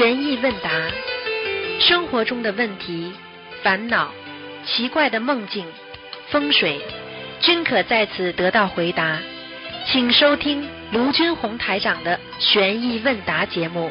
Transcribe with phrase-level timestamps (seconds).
[0.00, 0.70] 悬疑问答，
[1.78, 3.12] 生活中的问题、
[3.62, 4.08] 烦恼、
[4.64, 5.66] 奇怪的梦境、
[6.30, 6.80] 风水，
[7.38, 9.18] 均可在此得到回答。
[9.84, 13.90] 请收听卢军红台长的悬疑问答节目。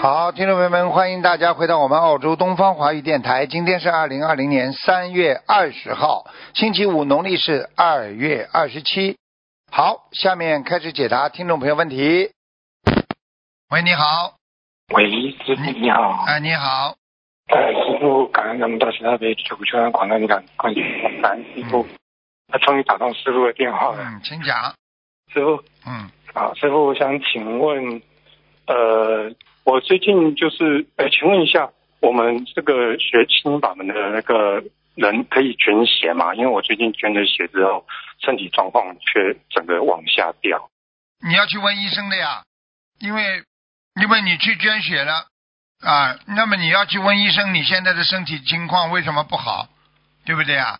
[0.00, 3.46] 好，听众朋友们，欢迎大家回到我们澳洲东方华语电台。
[3.46, 9.16] 今天是二零二零年三月二十号，星期五，农历是二月二十七。
[9.76, 12.30] 好，下面开始解答听众朋友问题。
[13.70, 14.36] 喂，你好。
[14.94, 16.22] 喂，师傅你好。
[16.28, 16.94] 哎，你好。
[17.48, 20.80] 呃，师傅，感恩咱们大慈大悲救苦救难广大灵感观世
[21.20, 21.84] 感恩师傅，
[22.46, 23.98] 他终于打通师傅的电话了。
[23.98, 24.56] 嗯，请讲。
[25.32, 28.00] 师傅，嗯，好，师傅，我想请问，
[28.68, 29.34] 呃，
[29.64, 31.68] 我最近就是，呃，请问一下，
[31.98, 34.62] 我们这个学心灵法门的那个
[34.94, 36.34] 人可以捐血吗？
[36.34, 37.86] 因为我最近捐了血之后，
[38.20, 40.70] 身体状况却整个往下掉。
[41.26, 42.44] 你要去问医生的呀，
[43.00, 43.42] 因为
[44.00, 45.26] 因为你去捐血了
[45.80, 49.68] 啊，那么你要去问医生你现在的身体情况为什么不好，
[50.24, 50.78] 对不对呀？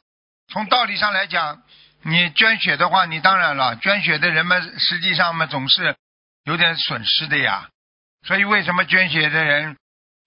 [0.52, 1.62] 从道理上来讲，
[2.02, 5.96] 你捐血的话，你当然了，捐血的人们实际上嘛总是
[6.44, 7.68] 有点损失的呀。
[8.26, 9.76] 所以为什么捐血的人，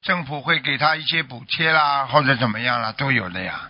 [0.02, 3.70] 政府会给他一些补贴啦，或者怎么样啦，都有的呀，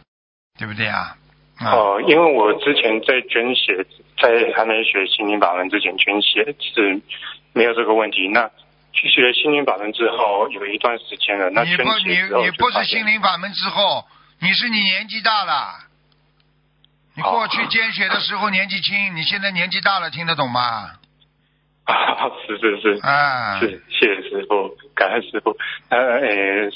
[0.57, 1.15] 对不对呀？
[1.57, 3.83] 啊、哦、因为我之前在捐血，
[4.21, 7.01] 在还没学心灵法门之前捐血是
[7.53, 8.27] 没有这个问题。
[8.27, 8.49] 那
[8.93, 14.05] 去学了心灵法门之后，有一段时间了，那捐你不你你不是心灵法门之后，
[14.39, 15.87] 你是你年纪大了。
[17.15, 20.91] 你过去捐血的时候年纪轻，你现在年纪大了，听得懂吗？
[21.85, 22.99] 啊，是是是。
[23.01, 25.57] 啊，是，谢谢师傅，感恩师傅。
[25.89, 26.69] 呃，呃，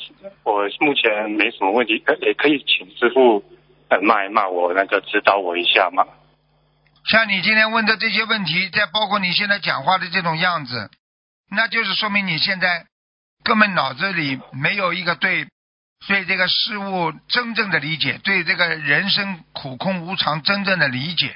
[0.44, 3.44] 我目前没什么问题，可也可以请师傅呃
[4.00, 6.06] 骂一骂我，那个指导我一下嘛？
[7.06, 10.90] 像你今天问的这些问题，再包括你现在讲话的这种样子，
[11.50, 12.86] 那就是说明你现在
[13.44, 15.48] 根本脑子里没有一个对
[16.08, 21.36] 对这个事物真正的理解，对这个人生苦空无常真正的理解，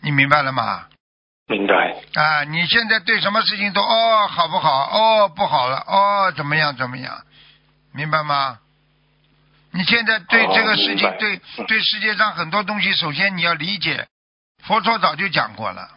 [0.00, 0.86] 你明白了吗？
[1.46, 1.96] 明白。
[2.14, 4.88] 啊，你现在对什么事情都哦好不好？
[4.90, 7.22] 哦不好了，哦怎么样怎么样？
[7.92, 8.58] 明白吗？
[9.74, 14.06] 你现在对这个事情，哦对嗯对世界上很多东西，首先你要理解，
[14.62, 15.96] 佛陀早就讲过了，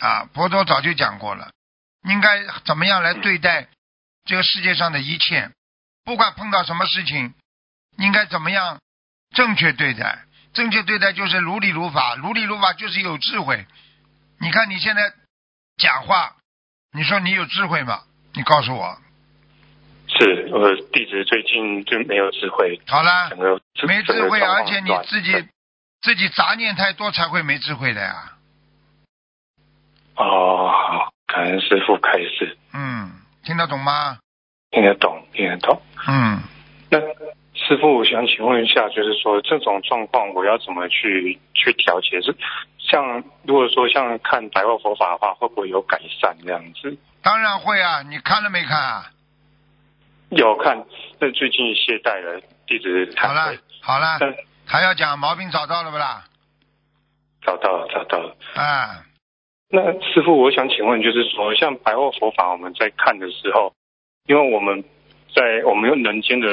[0.00, 1.52] 啊，佛陀早就讲过了，
[2.02, 3.68] 应该怎么样来对待
[4.24, 5.52] 这个世界上的一切，
[6.04, 7.34] 不管碰到什么事情，
[7.96, 8.80] 应该怎么样
[9.34, 10.24] 正确对待。
[10.52, 13.66] 正确对待就是如理如法，如理如法就是有智慧。
[14.38, 15.12] 你看你现在
[15.78, 16.36] 讲话，
[16.92, 18.02] 你说你有智慧吗？
[18.34, 19.01] 你告诉我。
[20.22, 25.48] 是，我弟子最近就没有智慧，好了整，个没智慧，而且你自己
[26.00, 28.14] 自己杂念太多才会没智慧的呀。
[30.14, 33.10] 哦，好，感恩师傅开始嗯，
[33.42, 34.18] 听得懂吗？
[34.70, 35.82] 听得懂，听得懂。
[36.06, 36.40] 嗯，
[36.88, 37.00] 那
[37.54, 42.20] 师傅，我想请问一下，就是说这种状况我要怎么去去调节？
[42.22, 42.32] 是
[42.78, 46.96] 像如果说像看白话佛法的话，会不会有改善这样子？
[47.22, 49.06] 当然会啊，你看了没看啊？
[50.36, 50.86] 有看，
[51.20, 53.54] 那最近懈怠了，一直好了。
[53.82, 54.34] 好了，但
[54.66, 56.24] 还要讲毛病找到了不啦？
[57.42, 58.34] 找到了，找到了。
[58.54, 59.04] 啊，
[59.68, 63.74] 那师傅，我想请问，就是说，像白话佛法，我们在看的时候，
[64.26, 64.82] 因为我们
[65.34, 66.48] 在我们用人间的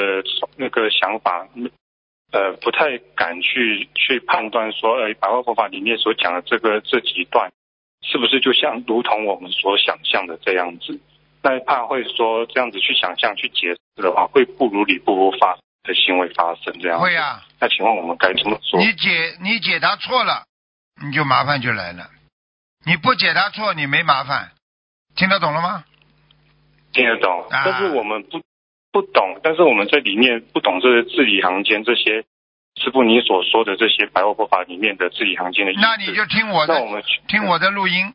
[0.56, 1.48] 那个想法，
[2.32, 7.50] 呃，不太敢去去判断说，呃，白话佛法里面所讲的这个这几段，
[8.02, 11.00] 是不是就像如同我们所想象的这样子？
[11.42, 17.04] 那怕会说这样子去想象、去解释的话，会不如理不如法的行为发生这样子。
[17.04, 18.78] 会啊，那请问我们该怎么做？
[18.80, 20.44] 你解你解答错了，
[21.02, 22.10] 你就麻烦就来了。
[22.84, 24.52] 你不解答错，你没麻烦。
[25.16, 25.84] 听得懂了吗？
[26.92, 28.40] 听得懂，啊但是我们不
[28.92, 32.24] 不懂，但是我们在里面不懂这些字里行间这些
[32.76, 35.72] 师傅你所说的这些白话佛法里面的字里行间的。
[35.80, 38.12] 那你就听我的那我们听我的录音，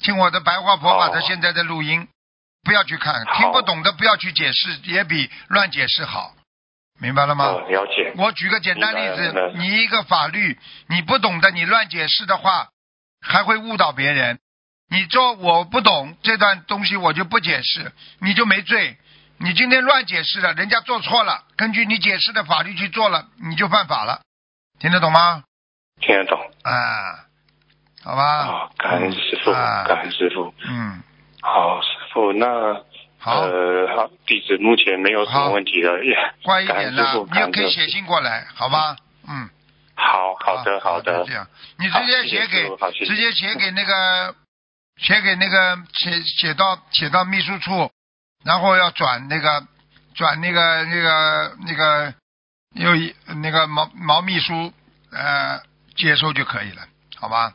[0.00, 2.08] 听我的白话佛法的哦现在的录音，
[2.68, 6.34] 不要去看，听不懂的不要去解释，也比乱解释好，
[7.00, 7.46] 明白了吗？
[7.46, 12.68] 哦了解，我举个简单例子，你一个法律你不懂的，你乱解释的话，
[13.26, 14.38] 还会误导别人。
[14.90, 18.98] 你说我不懂这段东西，我就不解释，你就没罪。
[19.38, 24.20] 你今天乱解释了，人家做错了，根据你解释的法律去做了，你就犯法了。
[24.78, 25.42] 听得懂吗？
[26.02, 26.38] 听得懂。
[26.64, 27.24] 啊，
[28.04, 28.46] 好吧。
[28.46, 30.52] 哦，感恩师傅，啊感恩师傅。
[30.68, 31.02] 嗯，
[31.40, 31.80] 好，
[32.18, 32.82] 师傅，那
[33.20, 38.96] 好，呃，好，弟子目前没有什么问题了，也 乖一点啦，你也可以写信过来，好吧？
[39.28, 39.48] 嗯，
[39.94, 41.24] 好好的好的。
[41.24, 41.46] 这，样，
[41.78, 42.68] 你直接写给
[43.04, 44.34] 直接写给那个
[44.96, 47.90] 写给那个写写到写到秘书处，
[48.44, 49.64] 然后要转那个
[50.14, 52.14] 转那个那个那个
[52.74, 54.72] 有一那个毛毛秘书
[55.12, 55.60] 呃
[55.96, 56.82] 接收就可以了，
[57.16, 57.52] 好吧？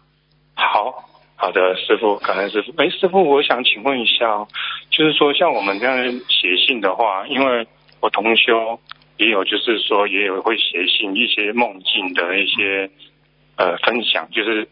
[0.56, 2.74] 好好的，师傅，感恩师傅。
[2.78, 4.48] 哎，师傅，我想请问一下哦，
[4.90, 5.98] 就是说像我们这样
[6.30, 7.68] 写信的话，因为
[8.00, 8.80] 我同修
[9.18, 12.90] 也有，就是说也有会写信一些梦境的一些
[13.58, 14.68] 呃分享，就是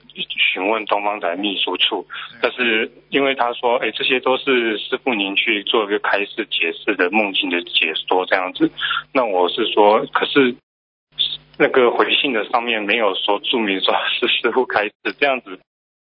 [0.53, 2.07] 询问东方台秘书处，
[2.41, 8.71] 但是因为他说，哎，这些都是师傅您去做一个开示解释的梦境的解说这样子，
[9.13, 10.55] 那我是说，可是。
[11.59, 15.59] 那个回信的上面没有说注明说是师傅开示这样子，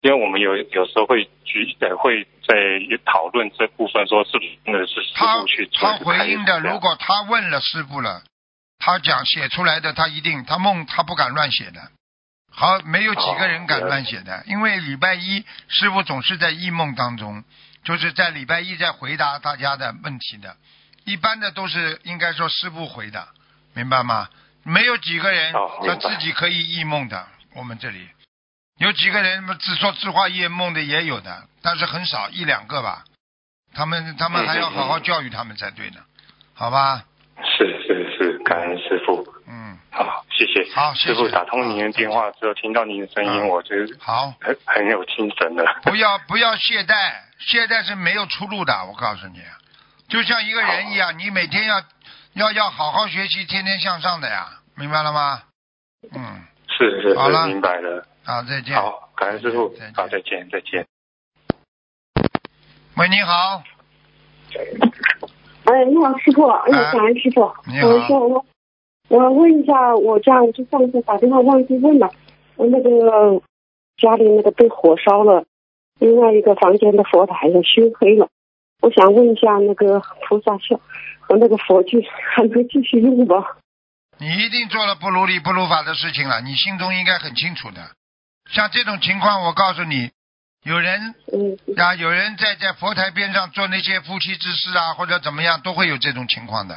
[0.01, 2.55] 因为我们有有时候会举呃会在
[3.05, 8.23] 讨论这部分，说是不是真的是师他傅去做他回应的，如果他问了师傅了，
[8.79, 11.81] 他讲写出来的，他一定他梦他不敢乱写的。
[12.51, 17.43] 好，没有几个人敢乱写的，因为礼拜一师傅总是在异梦当中，
[17.83, 20.55] 就是在礼拜一在回答大家的问题的。
[21.05, 23.29] 一般的都是应该说师傅回答，
[23.73, 24.29] 明白吗？
[24.63, 25.53] 没有几个人
[25.85, 27.27] 他自己可以异梦的。
[27.55, 28.07] 我们这里
[28.79, 33.03] 有几个人自说自话夜梦的也有的，但是很少一两个吧。
[33.73, 35.97] 他们他们还要好好教育他们才对呢，
[36.53, 37.03] 好吧？
[37.43, 39.25] 是是是，感恩师傅。
[39.47, 40.73] 嗯，好，谢谢。
[40.73, 45.63] 好师傅打通您的电话之后，听到您的声音，嗯我就是好，很很有精神的。
[45.83, 48.73] 不要不要懈怠，懈怠是没有出路的。
[48.85, 49.41] 我告诉你，
[50.07, 51.81] 就像一个人一样，你每天要
[52.33, 55.43] 要要好好学习，天天向上的呀，明白了吗？
[56.13, 58.05] 嗯，是是好了是，明白了。
[58.29, 58.75] 好，再见。
[58.75, 59.93] 好，感恩师傅再见。
[59.95, 60.85] 好，再见再见。
[62.95, 63.63] 喂，你好，
[65.63, 67.51] 哎，你好，师傅，哎啊，感恩师傅。
[67.65, 68.45] 你好我说我，
[69.07, 72.11] 我问一下，我家我就上次打电话忘记问了，
[72.55, 73.41] 我那个
[73.97, 75.45] 家里那个被火烧了，
[75.97, 78.29] 另外一个房间的佛台也熏黑了，
[78.83, 80.79] 我想问一下那个菩萨像
[81.19, 83.43] 和那个佛具还能继续用吗？
[84.19, 87.81] 你一定做了不如理不如法的事情了，你心中应该很清楚的。
[88.51, 90.09] 像这种情况，我告诉你，
[90.63, 96.75] 有人嗯，啊，有人在在佛台边上做那些夫妻之事啊，或者怎么样，都会有这种情况的。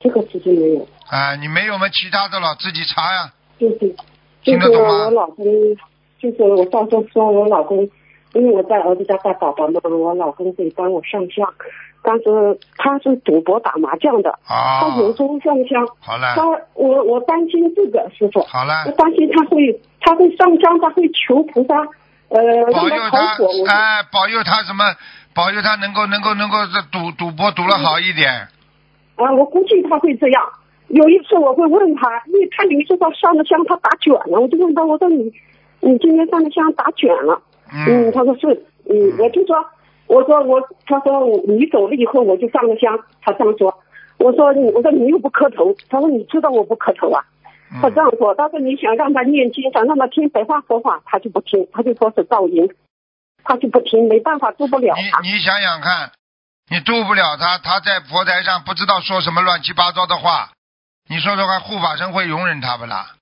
[0.00, 1.88] 这个事情没有，啊，你没有吗？
[1.88, 3.32] 其他的了，自己查呀。
[3.58, 3.94] 就是就是
[4.42, 5.44] 听得懂吗我老公，
[6.18, 7.78] 就是我到时候说我老公，
[8.32, 11.46] 因为我在儿子家带宝宝嘛，我老公可以帮我上香，
[12.02, 14.80] 但是他是赌博打麻将的，啊。
[14.80, 16.42] 他，有时候上香，好了他，
[16.74, 21.76] 我我担心这个师傅，好了我，担心他会他会上香，他会求菩萨，
[22.28, 22.40] 呃，
[22.72, 23.18] 保佑他
[23.68, 24.84] 哎，保佑他什么？
[25.34, 28.30] 保佑他能够能够能够这赌赌博赌了好一点。
[29.16, 30.42] 啊，我估计他会这样。
[30.88, 35.32] 有一次我会问他，因为他有一次他上了香，他打卷了，我就问他，我说你
[35.80, 37.40] 你今天上的香打卷了，
[37.72, 39.56] 嗯，嗯，他说是，嗯，我就说，
[40.12, 43.82] 我说我，他说你走了以后我就上个香，他这样说，
[44.18, 47.24] 我说你，我说你又不磕头，他说你知道我不磕头啊，
[47.80, 52.68] 他这嗯样说，他说你想让他念经，想让他听白话佛法，他就不听，他就说是噪音，
[53.42, 56.12] 他就不听，没办法做不了他，你你想想看，
[56.68, 60.52] 你渡不了他，他在佛台上不知道说什么乱七八糟的话，
[61.08, 63.16] 你说说看，护法神会容忍他不啦？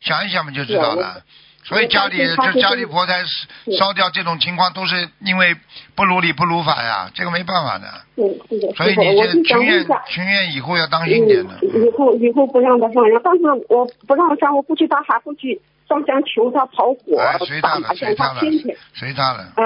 [0.00, 1.22] 想一想不就知道了。
[1.64, 5.54] 所以家里就家里是佛台是烧掉这种情况，都是因为
[5.94, 7.86] 不如理不如法呀，这个没办法的。
[8.16, 9.86] 对，是的，所以你这就想情愿。
[10.10, 11.54] 情愿以后要当心点的。
[11.62, 19.64] 嗯，以后以后不让他上香，但是我不让他上，我估计他还会去上香求他跑火哎，随他了，打麻将，随他了他天天，随他了，啊。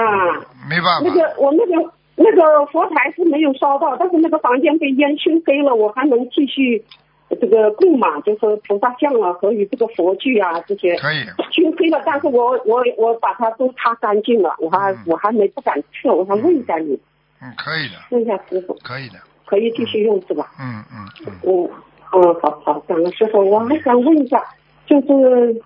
[0.69, 1.01] 没办法。
[1.03, 6.85] 那个我那个那个佛台是没有烧到，但是那个房间被烟熏黑了，我还能继续
[7.29, 14.97] 这个供嘛，就是菩萨像啊和与这个佛具啊这些可以，熏黑了，但是我我我把它都擦干净了，我还、嗯。
[15.07, 16.97] 我还没不敢去，我想问一下你，
[17.41, 19.15] 嗯，可以的，问一下师傅，可以的，
[19.45, 20.51] 可以继续用是吧？
[20.59, 21.69] 嗯嗯嗯，嗯，
[22.13, 24.43] 嗯，好好，感恩师傅，我还想问一下，
[24.85, 25.61] 就是，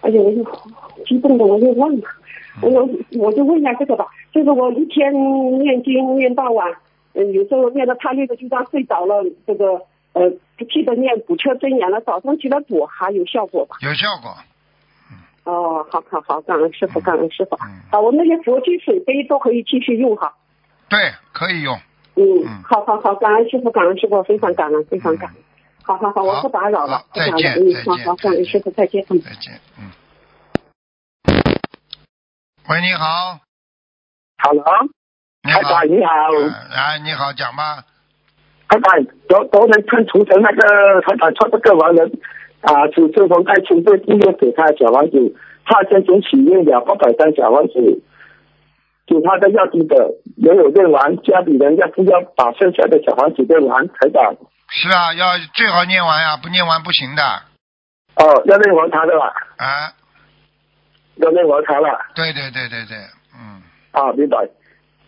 [0.00, 0.44] 哎呀，我就
[1.04, 2.02] 激动的我就忘了，
[2.62, 5.12] 我有我就问一下这个吧，就是我一天
[5.58, 6.72] 念经念到晚，
[7.14, 9.80] 嗯，有时候念到太累了，就当睡着了，这个
[10.12, 13.76] 呃不记得念补车真言了，早上起来补还有效果吧？
[13.80, 14.36] 有效果。
[15.44, 17.56] 哦，好好好，感恩师傅，感恩师傅。
[17.56, 20.34] 嗯好，我那些佛具水杯都可以继续用哈。
[20.88, 21.76] 对，可以用。
[22.14, 25.42] 嗯嗯，好好好，感恩师傅，感恩师傅，非常感恩，非常感恩。
[25.82, 29.04] 好好好，我不打扰了，不打扰再见嗯，好好，感恩师傅，再见。
[29.10, 29.20] 嗯。
[29.20, 29.90] 再见，嗯。
[32.68, 33.40] 喂，你好
[34.38, 34.64] ，Hello，
[35.42, 36.12] 你好，你好，
[36.70, 37.82] 哎，你好，讲吧。
[38.72, 42.10] 台长昨昨天看图腾那个台长说这个亡人
[42.62, 45.36] 啊，是这封爱情对第二给他小房子，
[45.66, 47.74] 他先前许愿了八百张小房子，
[49.06, 53.86] 给他的要经的没有认完，家里人要不要把剩下的小房子认完？
[53.88, 54.36] 台长，
[54.70, 57.22] 是啊，要最好念完呀，不念完不行的。
[58.16, 59.26] 哦，要认完他的啦，
[59.58, 59.92] 啊，
[61.16, 61.98] 要认完他了。
[62.14, 62.96] 对对对对对，
[63.36, 63.60] 嗯，
[63.92, 64.48] 啊，明白。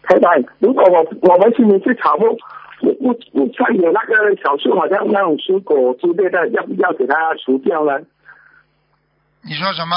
[0.02, 2.36] 台长，如果我我们去年去草木，
[2.84, 7.98] 我我我看有那个小树，好像那种蔬果之类的，要不要给它除掉呢？
[9.42, 9.96] 你说什么？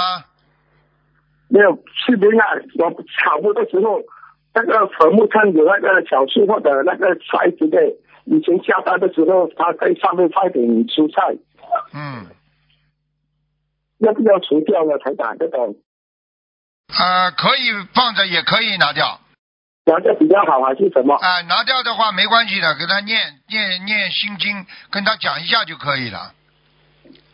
[1.49, 2.43] 没有，去年啊，
[2.79, 4.01] 我草木的时候，
[4.53, 11.37] 那个坟墓上有那个小树或者那个菜之类，以前下班的时候，他在上面放点蔬菜，
[11.93, 12.27] 嗯，
[13.99, 14.97] 要不要除掉呢？
[14.97, 15.75] 台长，这种
[16.87, 19.19] 呃，可以放着，也可以拿掉。
[19.87, 21.15] 拿掉比较好还是什么？
[21.15, 26.33] 啊、拿掉的话没关系的，给他念念念心经，跟他讲一下就可以了。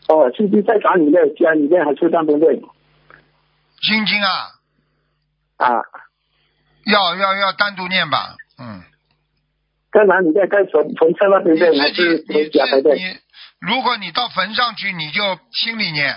[0.08, 2.62] 哦，是不是在家里面、家里面还是那边对？
[3.82, 4.30] 心经啊，
[5.58, 5.68] 啊，
[6.86, 8.84] 要要要单独念吧，嗯。
[9.92, 12.50] 在哪里在在坟坟车那边你对，还自己是你？
[12.50, 13.18] 自你，
[13.60, 16.16] 如果你到坟上去，你就心里念；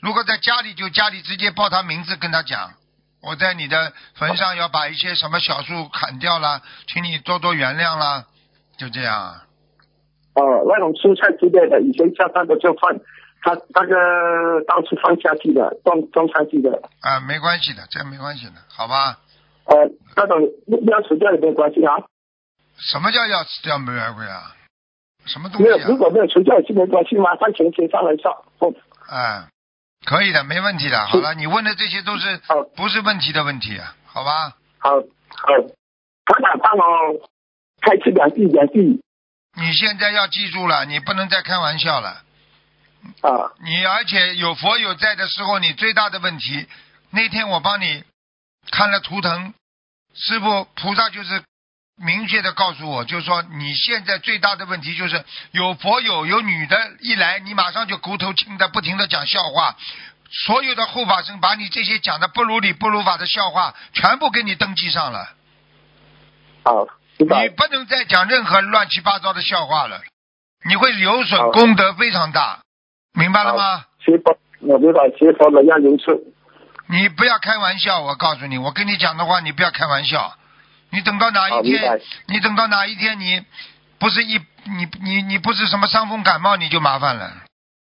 [0.00, 2.74] 如果在家里，就家里直接报他名字，跟他讲，
[3.26, 8.24] 我在你的坟上要把一些什么小树砍掉了，请你多多原谅啦，
[8.78, 9.42] 就这样啊。
[10.34, 12.94] 哦，那种蔬菜之类的，以前下班的就放，
[13.42, 16.70] 他那个当初放下去的，装装下去的。
[17.00, 19.18] 啊，没关系的，这没关系的，好吧？
[19.64, 19.74] 呃，
[20.14, 20.38] 那种
[20.86, 21.96] 要除掉也没有关系啊，
[22.78, 24.54] 什么叫要吃掉没关系啊？
[25.26, 25.78] 什么东没有？
[25.88, 28.30] 如果没有除掉就没关系嘛，放钱钱上来上。
[28.60, 28.72] 哦，
[29.10, 29.48] 哎，
[30.04, 31.06] 可以的，没问题的。
[31.06, 33.94] 好了，你问的这些都是好不是问题的问题啊？
[34.04, 34.56] 好吧？
[34.78, 35.46] 好，好，
[36.26, 37.28] 台长帮我
[37.80, 39.00] 开始两句两句
[39.54, 42.22] 你现在要记住了，你不能再开玩笑了。
[43.22, 46.66] 啊，你而且有佛有在的时候，你最大的问题，
[47.10, 48.04] 那天我帮你
[48.70, 49.54] 看了图腾，
[50.14, 51.42] 师傅菩萨就是
[51.98, 59.74] 明确的告诉我，就是说你现在最大的问题就是有佛友有女的一来，你马上就骨头轻的不停的讲笑话，
[60.30, 65.30] 所有的护法神把你这些讲的不如理不如法的笑话全部给你登记上了，
[66.64, 66.86] 好，
[67.18, 67.26] 你。
[67.26, 70.02] 不能再讲任何乱七八糟的笑话了，
[70.68, 72.60] 你会有损功德非常大，
[73.14, 73.86] 明白了吗？
[74.04, 76.34] 学佛，我明白学佛了要因素。
[76.88, 80.36] 你不要开玩笑，我告诉你，我跟你讲的话，你不要开玩笑。
[80.96, 83.44] 你等到哪一天，你等到哪一天，你
[83.98, 87.30] 不是一你你你不是什么伤风感冒，你就麻烦了。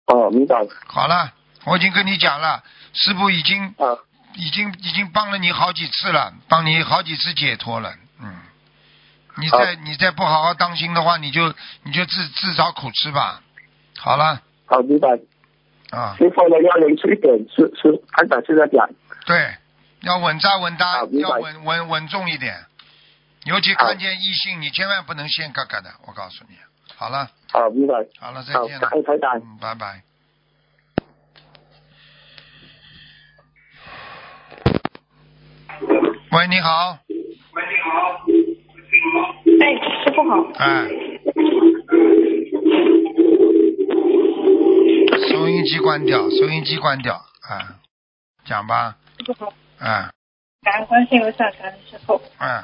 [0.07, 0.55] 哦，明白。
[0.87, 1.31] 好了，
[1.65, 3.93] 我已经跟你讲了，师傅已经啊，
[4.33, 7.93] 已经已经帮了你好几次了，帮你好几次解脱了。
[8.19, 8.41] 嗯，
[9.37, 13.39] 你好再你再不好好当心的话，你就你就自自找苦吃吧。
[13.99, 15.09] 好了好，明白。
[15.91, 18.89] 啊，学佛的要因素一点是是台长是在讲。
[19.27, 19.55] 对，
[20.01, 22.65] 要稳扎稳打要稳稳稳重一点。
[23.45, 26.55] 尤其看见异性，你千万不能先嘎嘎的，我告诉你。
[26.95, 27.93] 好了，好，明白。
[28.19, 28.89] 好了，再好，见了感。
[28.89, 29.37] 恩台长。
[29.37, 30.01] 嗯，拜拜。
[36.31, 38.23] 喂，你好，喂，你好
[39.61, 39.63] 哎，
[40.03, 40.41] 师傅好。
[40.57, 40.87] 哎，
[45.29, 47.13] 收音机关掉，收音机关掉，
[47.47, 47.77] 啊，
[48.43, 50.09] 讲吧，师傅好，哎，
[50.63, 52.19] 感恩观世音菩萨，感恩师傅。
[52.37, 52.63] 哎，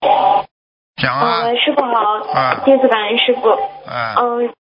[0.00, 3.50] 讲啊，嗯，师傅好，啊弟子感恩师傅。
[3.88, 4.52] 啊，嗯，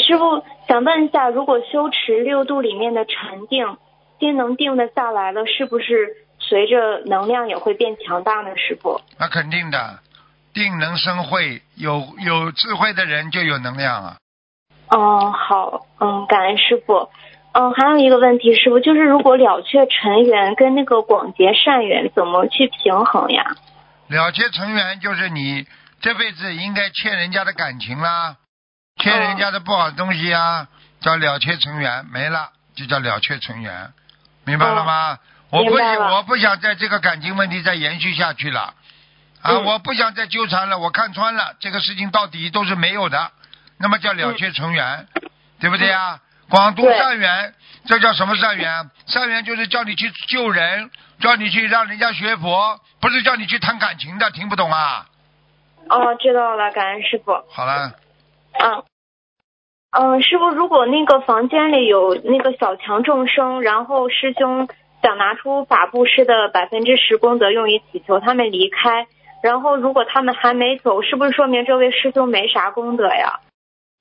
[0.00, 3.76] 师傅想问一下，如果修持六度里面的禅定，
[4.18, 8.56] 心能定得下来了，是不是随着能量也会变强大呢？
[8.56, 9.00] 师傅？
[9.18, 9.98] 那肯定的，
[10.54, 14.16] 定能生慧，有有智慧的人就有能量啊。
[14.94, 17.08] 嗯，好，嗯，感恩师傅。
[17.54, 23.56] 嗯，还有一个问题，师傅，就是如果了却尘缘跟那个广结善缘，怎么去平衡呀？
[24.12, 25.66] 了结尘缘就是你
[26.00, 28.36] 这辈子应该欠人家的感情啦，
[29.02, 30.68] 欠人家的不好的东西啊，
[31.00, 33.92] 叫了却尘缘，没了就叫了却尘缘，
[34.44, 35.18] 明白了吗？
[35.50, 38.74] 我不明白了我不想在这个感情问题再延续下去了，
[39.40, 43.32] 啊，嗯我不想再纠缠了，我看穿了这个事情到底都是没有的，
[43.78, 45.08] 那么叫了却尘缘，
[45.58, 46.20] 对不对呀？
[46.48, 47.54] 广度嗯对善缘，
[47.86, 48.90] 这叫什么善缘？
[49.06, 50.90] 善缘就是叫你去救人，
[51.22, 55.06] 叫你去让人家学佛，不是叫你去谈感情的，听不懂啊？
[55.88, 57.32] 哦，知道了，感恩师傅。
[57.48, 57.92] 好了，
[58.58, 58.84] 嗯，
[59.92, 64.68] 嗯，师傅，如果那个房间里有那个小强众生，然后师兄
[65.02, 69.06] 想拿出法布施的百分之十功德用于祈求他们离开，
[69.42, 73.40] 然后如果他们还没走，是不是说明这位师兄没啥功德呀？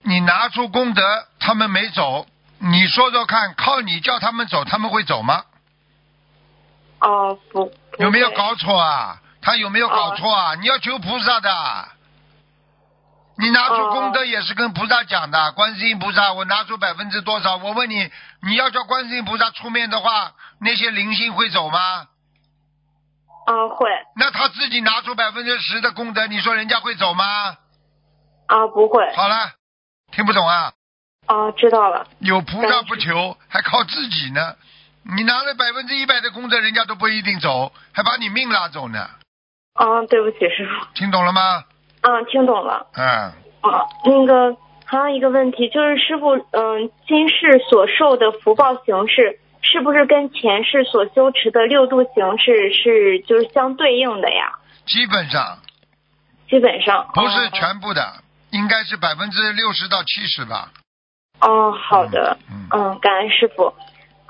[0.03, 1.03] 你拿出功德，
[1.39, 2.25] 他们没走，
[2.57, 5.43] 你说说看，靠你叫他们走，他们会走吗？
[7.01, 9.20] 哦，不，不有没有搞错啊？
[9.41, 10.55] 他有没有搞错啊？
[10.55, 11.50] 你要求菩萨的，
[13.39, 15.51] 你拿出哦功德也是跟菩萨讲的。
[15.53, 17.58] 观世音菩萨，我拿出百分之多少？
[17.58, 18.08] 我问你，
[18.43, 22.08] 你要叫观世音菩萨出面的话，那些灵性会走吗？
[23.48, 27.58] 啊，会那他自己拿出百分之十的功德，你说人家会走吗？
[28.46, 29.53] 啊，不会好了，
[30.12, 30.74] 听不懂啊？
[31.25, 32.05] 啊，知道了。
[32.20, 34.55] 有菩萨不求，还靠自己呢。
[35.03, 39.10] 你拿了百分之一百的功德，人家都不一定走，还把你命拉走呢。
[39.74, 40.88] 嗯，对不起，师傅。
[40.93, 41.63] 听懂了吗？
[42.01, 42.88] 嗯，听懂了。
[42.93, 43.05] 嗯，
[43.62, 54.60] 啊，那个还有一个问题就是，师傅，嗯、今世所受的福报形式，是不是跟前世所修持的六度形式是就是相对应的呀？
[54.86, 55.60] 基本上
[56.50, 60.70] 基本上不是哦全部的，应该是百分之六十到七十吧。
[61.39, 63.74] 哦，好的，嗯嗯，感恩师傅。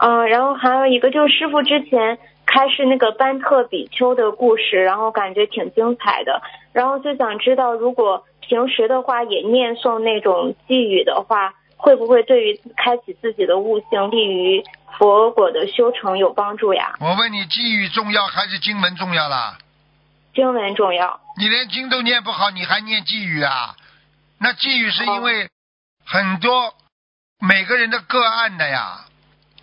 [0.04, 2.18] 嗯，然后还有一个就是师傅之前
[2.48, 6.42] 开示那个班特比丘的故事，然后感觉挺精彩的，
[6.74, 14.64] 然后就想知道，如果平时的话也念诵那种寄语的话，会不会对于开启自己的悟性，利于
[14.98, 16.96] 佛果的修成有帮助呀？
[17.00, 19.60] 我问你，寄语重要还是经文重要啦？
[20.34, 21.20] 经文重要。
[21.38, 23.76] 你连经都念不好，你还念寄语啊？
[24.40, 25.48] 那寄语是因为
[26.04, 26.74] 很多
[27.40, 29.06] 每个人的个案的呀，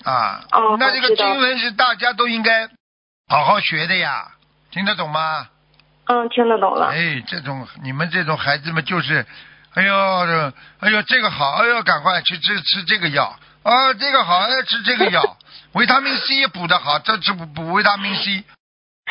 [0.05, 2.69] 啊，哦那这个经文是大家都应该
[3.29, 4.29] 好好学的呀，
[4.71, 5.49] 听得懂吗？
[6.07, 6.87] 嗯，听得懂了。
[6.87, 9.27] 哎，这种你们这种孩子们就是，
[9.75, 15.37] 哎呦，这哎呦这个好，哎呦赶快去吃吃这个药，啊这个好，要吃这个药，
[15.73, 18.43] 维他命 C 也补的好，这吃补补维他命 C，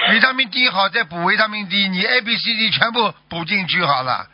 [0.10, 4.28] 维他命 D 好，再补维他命 D，你 A B C D 全部补进去好了，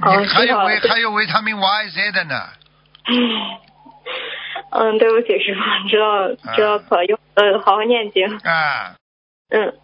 [0.00, 2.48] 哦你还有维还有维他命 Y Z 的呢，
[3.06, 3.14] 嗯，
[4.98, 8.26] 对不起，师傅，知道知道错，用呃好好念经。
[8.44, 8.96] 啊，
[9.50, 9.74] 嗯，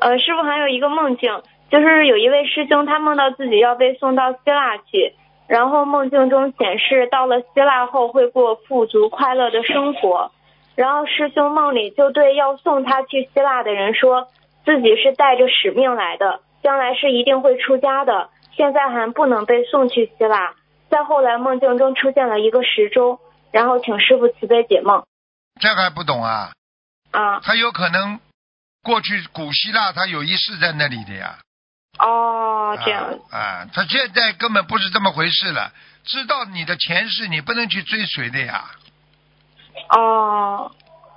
[0.00, 5.14] 呃，师傅还有一个梦境，就是有一位师兄，他梦到自己要被送到希腊去，
[5.48, 10.30] 然后梦境中显示到了希腊后会过富足快乐的生活，
[10.76, 14.28] 然后师兄梦里就对要送他去希腊的人说，
[14.64, 20.54] 自己是带着使命来的，将来是一定会出家的，现在还不能被送去希腊。
[20.90, 23.18] 再后来梦境中出现了一个时钟，
[23.50, 25.04] 然后请师傅慈悲解梦
[25.60, 26.52] 这还不懂啊？
[27.10, 28.20] 啊，他有可能
[28.82, 31.38] 过去古希腊他有一世在那里的呀。
[31.98, 33.18] 哦，这样。
[33.30, 35.72] 啊啊，他现在根本不是这么回事了。
[36.04, 38.64] 知道你的前世，你不能去追随的呀，
[39.90, 40.70] 哦，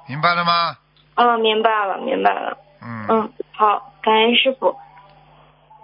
[0.08, 0.78] 明白了吗？
[1.15, 2.58] 嗯，明白了，明白了。
[2.82, 4.76] 嗯，嗯，好，感恩师傅。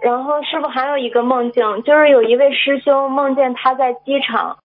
[0.02, 4.58] 然后师傅还有一个梦境，就是有一位师兄梦见他在机场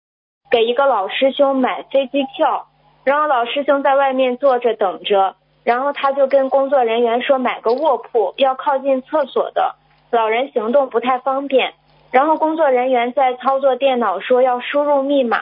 [0.52, 2.68] 给一个老师兄买飞机票，
[3.06, 9.76] 然后老师兄在外面坐着等着，然后他就跟工作人员说买个卧铺，要靠近厕所的，
[10.12, 11.74] 老人行动不太方便。
[12.12, 15.40] 然后工作人员在操作电脑说要输入密码，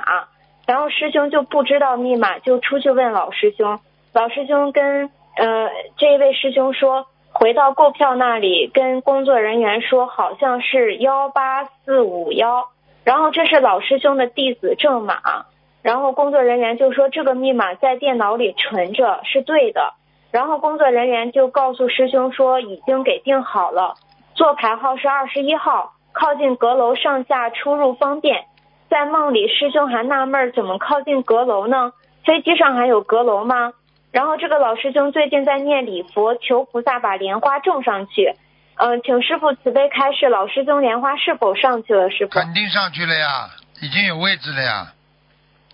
[0.67, 3.79] 然后师兄就不知道密码，就出去问老师兄。
[4.13, 12.67] 老师兄跟呃这一位师兄说，回到购票那里跟工作人员说，好像是幺八四五幺，
[13.09, 15.47] 然后这是老师兄的弟子证码，
[15.81, 19.95] 然后工作人员就说这个密码在电脑里存着是对的，
[20.29, 23.95] 然后工作人员就告诉师兄说已经给定好了，
[24.35, 28.43] 座牌号是二十一号，靠近阁楼上下出入方便。
[28.91, 31.93] 在梦里，师兄还纳闷儿怎么靠近阁楼呢？
[32.23, 33.73] 飞机上还有阁楼吗？
[34.11, 38.33] 然后这个老师兄最近在念礼佛，求菩萨把莲花种上去。
[38.79, 42.09] 嗯、请师傅慈悲开示，老师兄莲花是否上去了？
[42.09, 42.31] 师傅？
[42.31, 43.49] 肯定上去了呀，
[43.81, 44.93] 已经有位置了呀。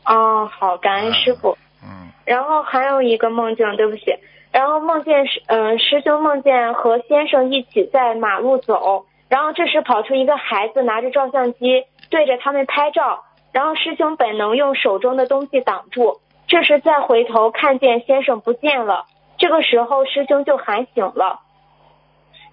[0.06, 1.56] 哦，好，感恩师傅。
[1.84, 4.18] 嗯，然后还有一个梦境，对不起，
[4.52, 19.06] 然后梦见师嗯、师兄梦见和先生一起在马路走，然后这时跑出一个孩子拿着照相机对着他们拍照，然后师兄本能用手中的东西挡住，这时再回头看见先生不见了，
[19.38, 21.42] 这个时候师兄就喊醒了，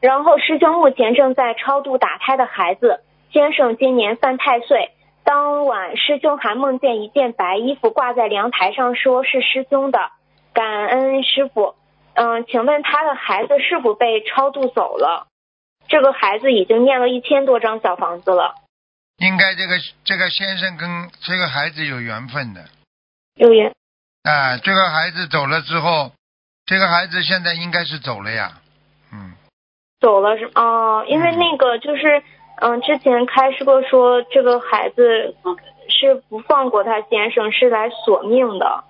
[0.02, 4.90] 然后师兄目前正在超度打胎的孩子，先生今年犯太岁。
[5.22, 10.10] 当晚，师兄还梦见一件白衣服挂在阳台上，说是师兄的。
[10.52, 11.76] 感恩师傅。
[12.14, 15.28] 嗯，请问他的孩子是否被超度走了？
[15.86, 18.56] 这个孩子已经念了一千多张小房子了。
[19.18, 22.64] 应该这个这个先生跟这个孩子有缘分的。
[23.36, 23.72] 有缘。
[24.24, 26.10] 啊，这个孩子走了之后，
[26.66, 28.58] 这个孩子现在应该是走了呀。
[29.12, 29.34] 嗯，
[30.02, 32.22] 走了是哦，因为那个就是
[32.56, 35.34] 嗯，之前开示过说这个孩子
[35.88, 38.84] 是不放过他先生，是来索命的。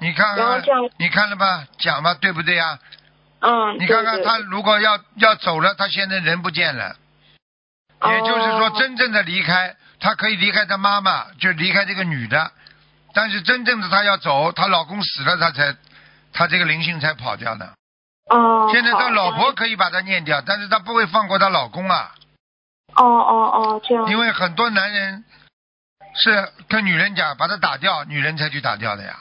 [0.00, 1.64] 你看看然后这样，你看了吧？
[1.78, 2.78] 讲吧，对不对呀？
[3.40, 6.96] 嗯，你看看他如果要要走了，他现在人不见了，
[8.00, 12.50] 对也就是说哦真正的离开，他可以离开他妈妈，就离开这个女的，
[13.14, 15.74] 但是真正的她要走，她老公死了，她才，
[16.32, 17.72] 她这个灵性才跑掉的。
[18.26, 22.12] 哦，现在好她老婆可以把她念掉，但是她不会放过她老公啊，
[22.94, 25.24] 哦哦哦，这样因为很多男人
[26.14, 29.16] 是跟女人讲把她打掉，女人才去打掉的呀。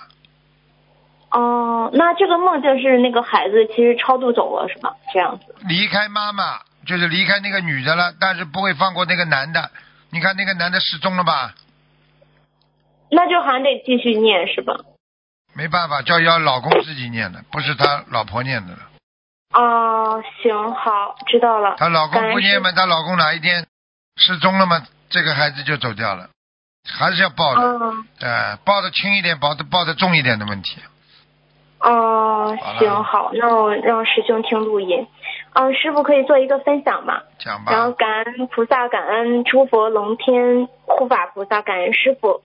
[1.31, 4.95] 哦，那这个梦就是那个孩子其实超度走了是吧？
[5.13, 5.55] 这样子。
[5.67, 9.69] 离开妈妈就是离开那个女的了，但是不会放过那个男的。
[10.11, 11.53] 你看那个男的失踪了吧？
[13.11, 14.73] 那就还得继续念是吧？
[15.53, 18.79] 没办法，叫要老公自己念的，不是他老婆念的了。
[19.55, 21.75] 哦，行，好，知道了。
[21.77, 23.65] 她老公不念嘛，她老公哪一天
[24.17, 26.29] 失踪了嘛，这个孩子就走掉了，
[26.87, 30.81] 还是要抱的，嗯呃，抱的轻一点，抱的抱的重一点的问题。
[31.79, 35.07] 哦行好，那我让师兄听录音。
[35.53, 37.21] 嗯，师傅可以做一个分享吗？
[37.39, 42.41] 讲吧然后，感恩菩萨，感恩诸佛龙天护法菩萨，感恩师傅。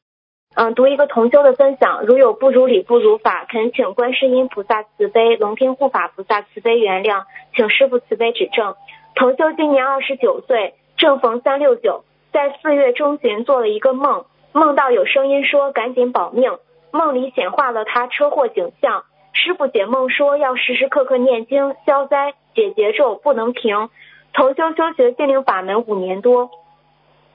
[0.56, 7.22] 嗯，读一个同修的分享，如有不如理不如法，恳请观世音菩萨慈悲，龙天护法菩萨慈悲原谅，
[7.54, 8.74] 请师傅慈悲指正。
[9.14, 16.58] 同修今年二十九岁，正逢三六九，在四月中旬做了一个梦，梦到有声音说赶紧保命，
[16.90, 19.04] 梦里显化了他车祸景象。
[19.32, 23.88] 师傅解梦说要时时刻刻念经消灾解劫咒，不能停。
[24.32, 26.50] 同修修学心灵法门五年多，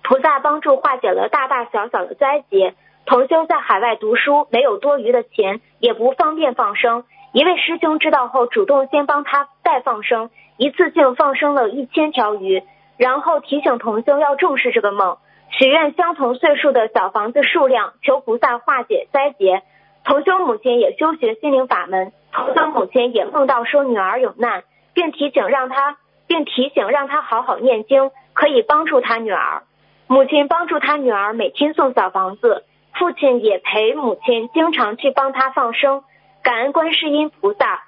[0.04, 2.75] 菩萨帮助化解了大大小小的灾劫。
[3.06, 7.04] 同修在海外读书，没有多余的钱，也不方便放生。
[7.34, 12.63] 一位师兄知道后，主动先帮他代放生，一次性放生了一千条鱼，
[12.98, 15.18] 然后提醒同修要重视这个梦，
[15.52, 19.62] 许愿相同岁数的小房子数量，求菩萨化解灾劫。
[20.04, 24.63] 同修母亲也修学心灵法门，同修母亲也梦到说女儿有难，
[24.94, 29.63] 并提醒让她，并提醒让她好好念经，可以帮助她女儿。
[30.08, 32.63] 母亲帮助她女儿每天送小房子，
[32.97, 36.03] 父亲也陪母亲经常去帮她放生。
[36.43, 37.84] 感恩观世音菩萨，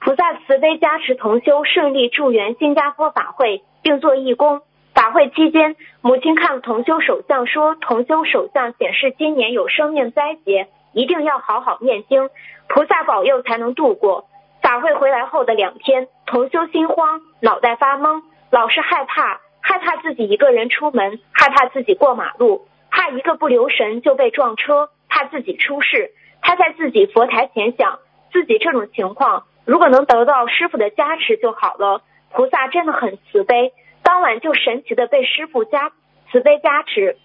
[0.00, 4.62] 菩萨慈悲加持同修顺利助缘新加坡法会，并做义工。
[4.94, 12.30] 法会期间，母亲看了同修手相，说同修手相显示今年有生命灾劫，一定要好好念经，
[12.68, 14.24] 菩萨保佑才能度过。
[14.60, 22.66] 法会回来后的两天，同修心慌，脑袋发懵，老是害怕，害怕自己一个人出门，害怕自己过马路，
[23.10, 26.12] 一个不留神就被撞车，怕自己出事。
[26.40, 27.98] 他在自己佛台前想，
[28.32, 32.02] 自己这种情况如果能得到师傅的加持就好了。
[32.30, 35.92] 菩萨真的很慈悲，当晚就神奇的被师傅加
[36.30, 37.16] 慈悲加持。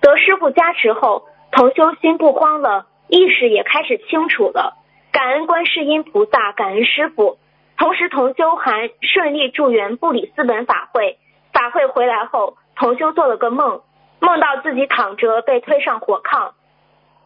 [0.00, 4.76] 得师傅加持后，同修心不慌了，意识也开始清楚了。
[5.10, 7.38] 感恩观世音菩萨，感恩师傅。
[7.76, 11.18] 同时，同修还顺利助缘布里斯本法会。
[11.52, 13.82] 法会回来后，同修做了个梦，
[14.20, 16.52] 梦到自己躺着被推上火炕，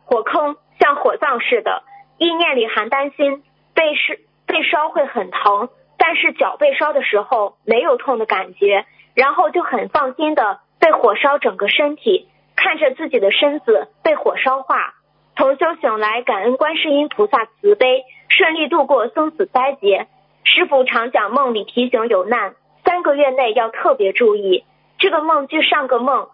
[0.05, 1.83] 火坑像火葬似的，
[2.19, 3.43] 意念里还担心
[3.75, 4.15] 被烧
[4.47, 14.95] 被烧会很疼，但是脚被烧的时候没有痛的感觉，然后就很放心的被火烧整个身体，看着自己的身子被火烧化。
[15.35, 20.07] 同修醒来，感恩观世音菩萨慈悲，顺利度过生死灾劫。
[20.45, 24.65] 师傅常讲梦里提醒有难，三个月内要特别注意。
[24.99, 26.29] 这个梦距上个梦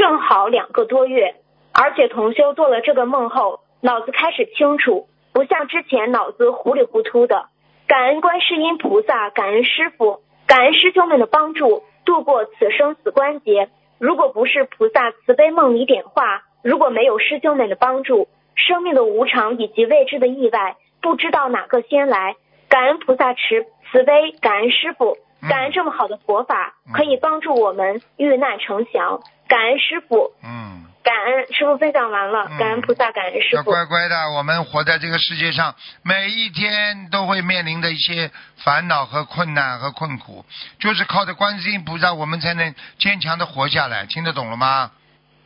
[0.00, 1.34] 正好两个多月，
[1.74, 7.50] 而且同修做了这个梦后，脑子开始清楚，不像之前脑子糊里糊涂的。
[7.86, 13.68] 感恩观世音菩萨，感恩师傅，感恩师兄们的帮助，度过此生死关节。
[13.98, 22.36] 如果不是菩萨慈悲梦里点化，如果没有师兄们的帮助，生命的无常以及未知的意外，不知道哪个先来。
[22.70, 29.20] 感恩菩萨慈慈悲，感恩师傅，感恩这么好的佛法，可以帮助我们遇难成祥。
[29.50, 33.70] 感恩师傅，嗯，感恩师傅分享完了，嗯感恩菩萨，感恩师要傅。
[33.72, 34.30] 乖乖的。
[34.36, 38.30] 我们活在这个世界上，每一天都会面临的一些
[38.64, 40.44] 烦恼和困难和困苦，
[40.78, 44.06] 就是靠着观世音菩萨，我们才能坚强的活下来。
[44.06, 44.92] 听得懂了吗？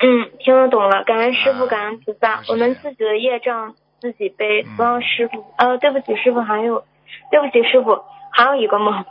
[0.00, 5.54] 嗯，听得懂了，感恩师傅，啊感恩菩萨，我们自己的业障自己背，嗯不让师傅。
[5.56, 6.84] 呃，对不起，师傅，还有，
[7.30, 9.02] 对不起，师傅，还有一个梦，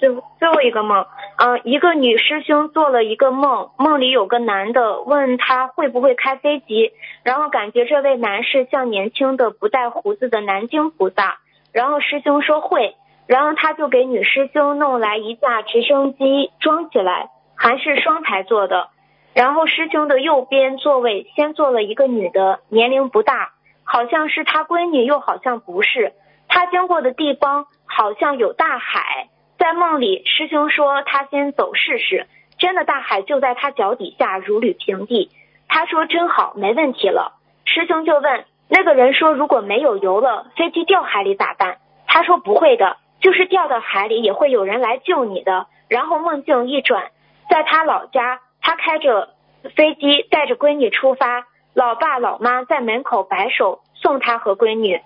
[0.00, 0.08] 最
[0.38, 11.38] 最后一个梦，呃，一个女师兄做了一个梦，梦里有个男的问她会不会开飞机，然后感觉这位男士像年轻的不带胡子的南京菩萨，
[11.72, 18.88] 然后师兄说会，然后他就给女师兄弄来一架直升机装起来，还是双排座的。
[19.34, 23.52] 然后师兄的右边座位先坐了一个女的，年龄不大，
[23.84, 26.14] 好像是他闺女，又好像不是。
[26.48, 29.28] 他经过的地方好像有大海，
[29.60, 32.26] 在梦里师兄说他先走试试，
[32.58, 35.30] 真的大海就在他脚底下如履平地。
[35.68, 37.34] 他说真好，没问题了。
[37.66, 41.76] 师兄就问那个人说如果没有油了，飞机掉海里咋办？
[42.06, 45.66] 他说不会的，就是掉到海里也会有人来救你的。
[45.88, 47.10] 然后梦境一转，
[47.50, 49.34] 在他老家，他开着
[49.76, 51.44] 飞机带着闺女出发，
[51.74, 55.02] 老爸老妈在门口摆手送他和闺女。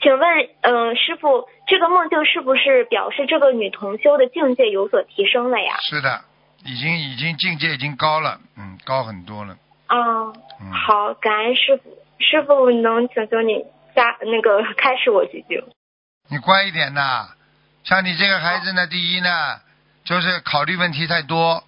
[0.00, 5.76] 请问，嗯，师傅，这个梦境是不是表示这个女同修的境界有所提升了呀？
[5.82, 6.22] 是的，
[6.64, 9.56] 已经已经境界已经高了，嗯，高很多了。
[9.86, 11.98] 啊，嗯，好，感恩师傅。
[12.20, 15.62] 师傅能请求你加那个开始我几句？
[16.28, 17.28] 你乖一点呐。
[17.84, 19.28] 像你这个孩子呢，第一呢，
[20.04, 21.62] 就是考虑问题太多，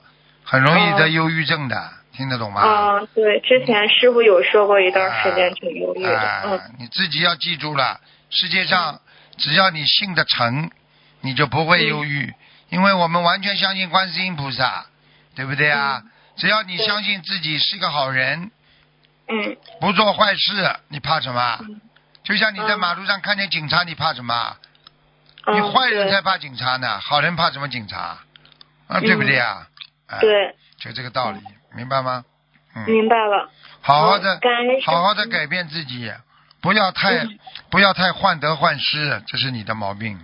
[0.45, 1.77] 很容易得忧郁症的，
[2.13, 2.61] 听得懂吗？
[2.61, 9.01] 啊，对，之前师傅有说过一段时间挺忧郁的，啊嗯，你自己要记住了，世界上
[9.37, 10.71] 只要你信得诚，
[11.21, 12.33] 你就不会忧郁，
[12.69, 14.87] 因为我们完全相信观世音菩萨，
[15.35, 16.03] 对不对啊？
[16.37, 18.51] 只要你相信自己是个好人，
[19.29, 21.59] 嗯不做坏事，你怕什么？
[21.63, 21.81] 嗯
[22.23, 24.57] 就像你在嗯马路上看见警察，你怕什么？
[25.47, 28.19] 嗯，你坏人才怕警察呢，好人怕什么警察？
[28.87, 29.67] 啊，对不对啊？
[30.07, 31.41] 哎，对，就这个道理，
[31.75, 32.25] 明白吗？
[32.77, 33.51] 嗯，明白了。
[33.81, 34.39] 好好的
[34.85, 36.13] 好好的改变自己，
[36.63, 37.39] 不要太嗯
[37.71, 40.19] 不要太患得患失，这是你的毛病。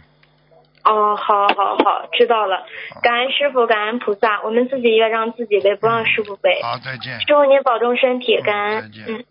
[0.84, 2.64] 哦，好好好，知道了。
[3.02, 6.62] 感恩师傅，感恩菩萨，我们自己也让自己背，不让师傅背。
[6.62, 7.20] 好，再见。
[7.20, 8.88] 师傅您保重身体，嗯感恩再。
[8.88, 9.24] 见嗯，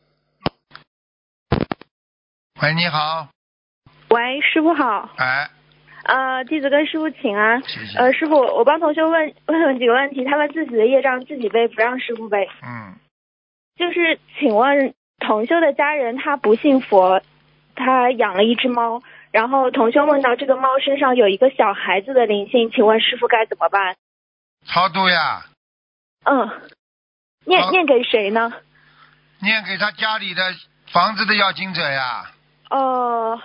[2.61, 3.29] 喂，你好，
[4.09, 5.49] 喂，师傅好，哎，
[6.03, 7.61] 呃，弟子跟师傅请安。
[7.63, 7.97] 谢谢。
[7.99, 12.49] 呃，师傅，我帮同学问 问几个问题，他们自己的业障自己背，不让师傅背。
[12.63, 12.95] 嗯，
[13.77, 17.21] 就是请问同修的家人他不信佛，
[17.75, 19.01] 他养了一只猫，
[19.31, 23.95] 然后同修问到这个猫身上有一个小孩子的灵性，请问师傅该怎么办？
[24.67, 25.45] 超度呀，
[26.25, 26.61] 嗯，
[27.45, 28.53] 念念给谁呢？
[29.41, 30.41] 念给他家里的
[30.91, 32.31] 房子的要经者呀，
[32.69, 33.39] 哦，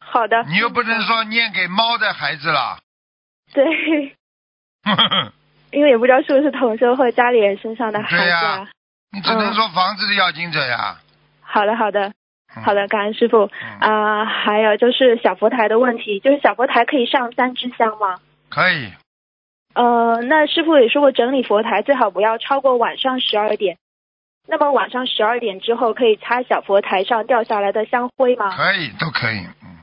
[0.00, 0.42] 好的。
[0.44, 2.78] 你又不能说念给猫的孩子了。
[3.52, 3.64] 对，
[5.72, 8.68] 因为也不知道是不是同修或家里人身上的孩子对呀啊。
[9.12, 10.98] 你只能说房子的要经者呀。
[11.42, 12.08] 好的，好的。
[12.08, 12.14] 嗯
[12.64, 13.48] 好的，感恩师傅。
[13.62, 18.18] 嗯啊、还有就是小佛台的问题，就是小佛台可以上三支香吗？
[18.48, 18.92] 可以，
[19.74, 23.78] 呃，那师傅也说过，整理佛台最好不要超过晚上十二点。
[24.48, 28.50] 那么晚上十二点之后可以擦小佛台上掉下来的香灰吗？
[28.56, 29.46] 可以，都可以。
[29.62, 29.78] 嗯，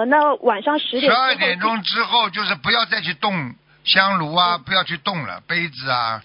[0.00, 3.54] 呃，那晚上十点十二点钟之后就是不要再去动
[3.84, 6.22] 香炉啊，不要去动了，杯子啊，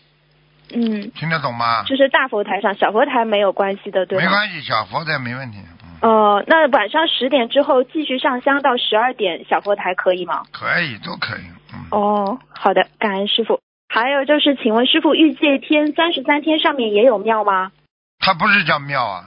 [0.75, 1.83] 嗯，听得懂吗？
[1.83, 4.23] 就是大佛台上，小佛台没有关系的，对吗？
[4.25, 5.57] 没关系，小佛台没问题。
[6.01, 10.43] 嗯，呃，那晚上十点之后继续上香到十二点，小佛台可以吗？
[10.51, 11.41] 可以，都可以。
[11.73, 13.59] 嗯，哦，好的，感恩师傅。
[13.87, 17.71] 还有就是，请问师傅，欲界天三十三天上面也有庙吗？
[18.19, 19.25] 它不是叫庙啊，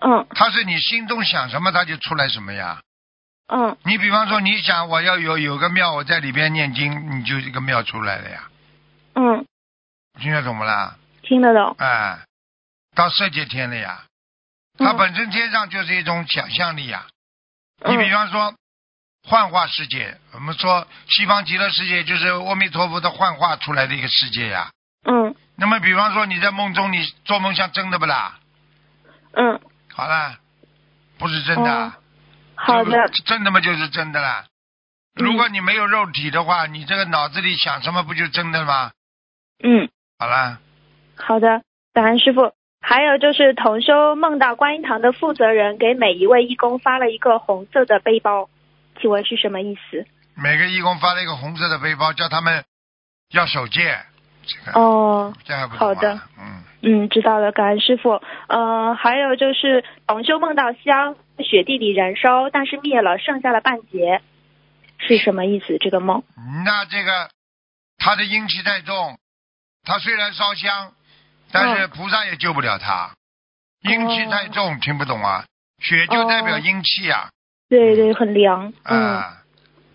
[0.00, 2.80] 嗯它是你心中想什么，它就出来什么呀。
[3.46, 8.48] 嗯你比方说，你想我要有有个庙，我在里边念经，你就一个庙出来了呀，
[9.14, 9.44] 嗯，
[10.20, 10.96] 听得懂不啦？
[11.22, 11.74] 听得懂。
[11.78, 12.18] 哎，
[12.94, 14.04] 到色界天了呀，
[14.78, 17.06] 它嗯本身天上就是一种想象力呀。
[17.86, 18.54] 你嗯比方说，
[19.26, 24.70] 幻化世界，我们说西方极乐世界就是阿弥陀佛的幻化出来的一个世界呀。
[25.04, 28.38] 嗯那么，比方说你在梦中，你做梦像真的不啦？
[29.32, 29.60] 嗯，
[29.92, 30.38] 好了，
[31.18, 31.98] 不是真的啊。
[32.54, 33.08] 好的。
[33.24, 34.44] 真的嘛就是真的啦。
[34.46, 34.50] 嗯
[35.16, 38.90] 如果你没有肉体的话，你这个脑子里想什么不就真的吗？
[39.62, 40.58] 嗯，好了，
[41.16, 42.52] 好的，感恩师傅。
[42.86, 48.50] 还有就是同修梦到观音堂的负责人给每一位义工发了一个红色的背包，
[49.00, 50.04] 请问是什么意思？
[50.36, 52.62] 每个义工发了一个红色的背包，叫他们
[53.30, 53.96] 要守戒。
[54.46, 58.20] 这个，哦，这还好的，嗯，嗯，知道了，感恩师傅。
[58.48, 64.20] 呃，还有就是同修梦到香雪地里燃烧，但是灭了，剩下了半截，
[64.98, 65.78] 是什么意思？
[65.78, 66.22] 这个梦？
[66.66, 67.30] 那这个
[67.96, 69.18] 他的阴气太重，
[69.84, 70.92] 他虽然烧香，
[71.52, 73.10] 但是菩萨也救不了他，
[73.82, 75.44] 阴气太重，听不懂啊？
[75.80, 77.28] 血就代表哦阴气啊，
[77.68, 78.72] 对对，很凉。
[78.84, 79.42] 嗯，啊，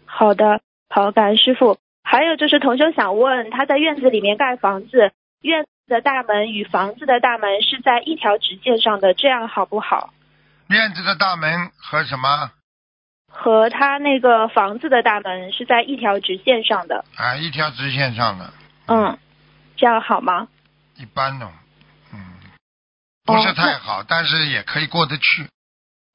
[0.06, 1.78] 好的，好，感恩师傅。
[2.04, 10.14] 还有就是同修想问，他在院子里面盖房子，院子的大门与房子的大门是在一条直线上的，这样好不好？
[10.68, 12.52] 院子的大门和什么
[13.32, 17.36] 和他那个房子的大门是在一条直线上的，啊？
[17.36, 18.54] 一条直线上的，
[18.88, 19.18] 嗯，
[19.80, 20.50] 这样好吗？
[20.98, 21.50] 一般呢，
[22.12, 22.20] 嗯，
[23.26, 25.48] 不是太好，但是也可以过得去。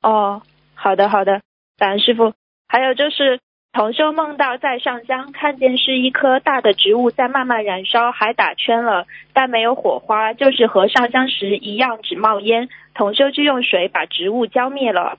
[0.02, 0.42] 哦，
[0.74, 1.40] 好的好的，
[1.78, 2.34] 感恩师傅。
[2.68, 3.40] 还有就是
[3.72, 12.68] 同修梦到在上香，看见是一棵大的植物在慢慢燃烧，还打圈了，但没有火花，就是和上香时一样只冒烟。
[12.94, 15.18] 同修就用水把植物浇灭了。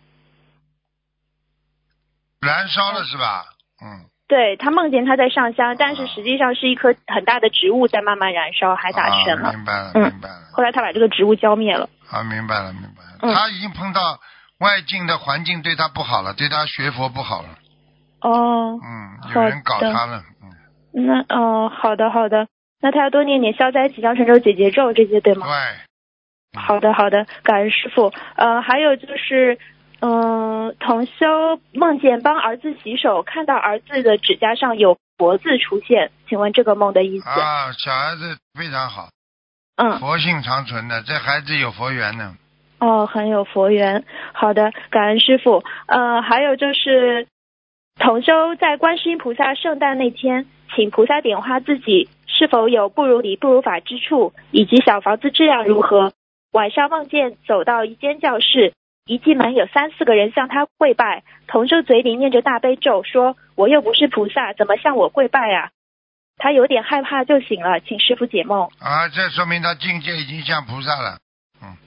[2.41, 3.45] 燃烧了是吧？
[3.81, 4.05] 嗯。
[4.27, 9.53] 对他梦见他在上香，但是实际上是一棵很大的植物在慢慢燃烧，还打圈了。
[9.53, 10.35] 明白了，嗯明白了。
[10.53, 11.89] 后来他把这个植物浇灭了。
[12.09, 13.19] 啊，明白了，明白了。
[13.21, 14.19] 嗯他已经碰到
[14.59, 17.49] 外境的环境对他不好了，对他学佛不好了。
[18.21, 20.23] 哦，嗯，有人搞他了。
[20.93, 22.47] 嗯，那哦，好的好的，
[22.81, 25.45] 那他要多念点消灾吉祥神咒、解结咒这些，对吗？
[25.45, 28.11] 对，好的，好的，感恩师傅。
[28.35, 29.59] 呃，还有就是，
[30.07, 37.27] 嗯、同修梦见帮儿子洗手，看到儿子的指甲上有“佛”字出现，请问这个梦的意思？
[37.27, 39.09] 啊，小孩子非常好，
[39.77, 42.35] 嗯，佛性长存的，这孩子有佛缘呢。
[42.77, 44.03] 哦，很有佛缘。
[44.33, 45.63] 好的，感恩师傅。
[45.87, 47.27] 呃，还有就是，
[47.99, 56.13] 同修在观世音菩萨圣诞那天，请菩萨点化自己是否有不如理不如法之处，以及小房子质量如何。
[56.51, 58.73] 晚上梦见走到一间教室，
[59.07, 65.69] 一进门有三四个人向他跪拜，同修嘴里念着大悲咒，说：“我又不是菩萨，怎么向我跪拜啊？”
[66.37, 68.67] 他有点害怕，就醒了，请师傅解梦。
[68.79, 71.19] 啊，这说明他境界已经像菩萨了，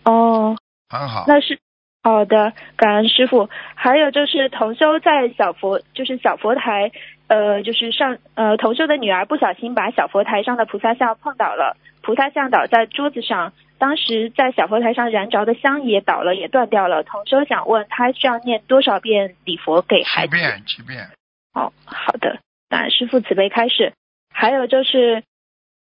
[0.04, 0.56] 哦，
[0.88, 1.24] 很好。
[1.26, 1.58] 那是
[2.04, 3.50] 好的，感恩师傅。
[3.74, 6.92] 还有就是同修在小佛，就是小佛台，
[7.26, 17.04] 呃，就是上呃同修的女儿不小心把小佛台上的菩萨像碰倒了，菩萨像倒在桌子上，当时在小佛台上燃着的香也倒了，也断掉了。
[17.04, 20.36] 同修想问他需要念多少遍礼佛给孩子？
[20.36, 21.08] 七遍，七遍。
[21.54, 23.92] 哦，好的，那师傅慈悲开始。
[24.30, 25.22] 还有就是，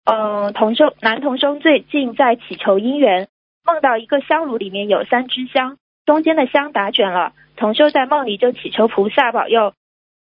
[0.05, 3.27] 嗯、同修男同修最近在祈求姻缘，
[3.65, 7.33] 梦到一个香炉里面有三支香，中间的香打卷了。
[7.55, 9.73] 同修在梦里就祈求菩萨保佑，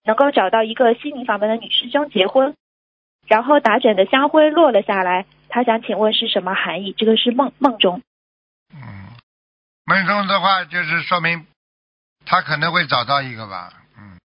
[0.04, 2.54] 能够找到一个心灵法门的女师兄结婚。
[3.26, 6.92] 然后打卷的香灰落了下来，他想请问是什么含义？
[6.96, 8.02] 这个是梦梦中。
[8.72, 8.80] 嗯，
[9.84, 11.46] 梦中的话就是说明
[12.26, 14.18] 他可能会找到一个吧，嗯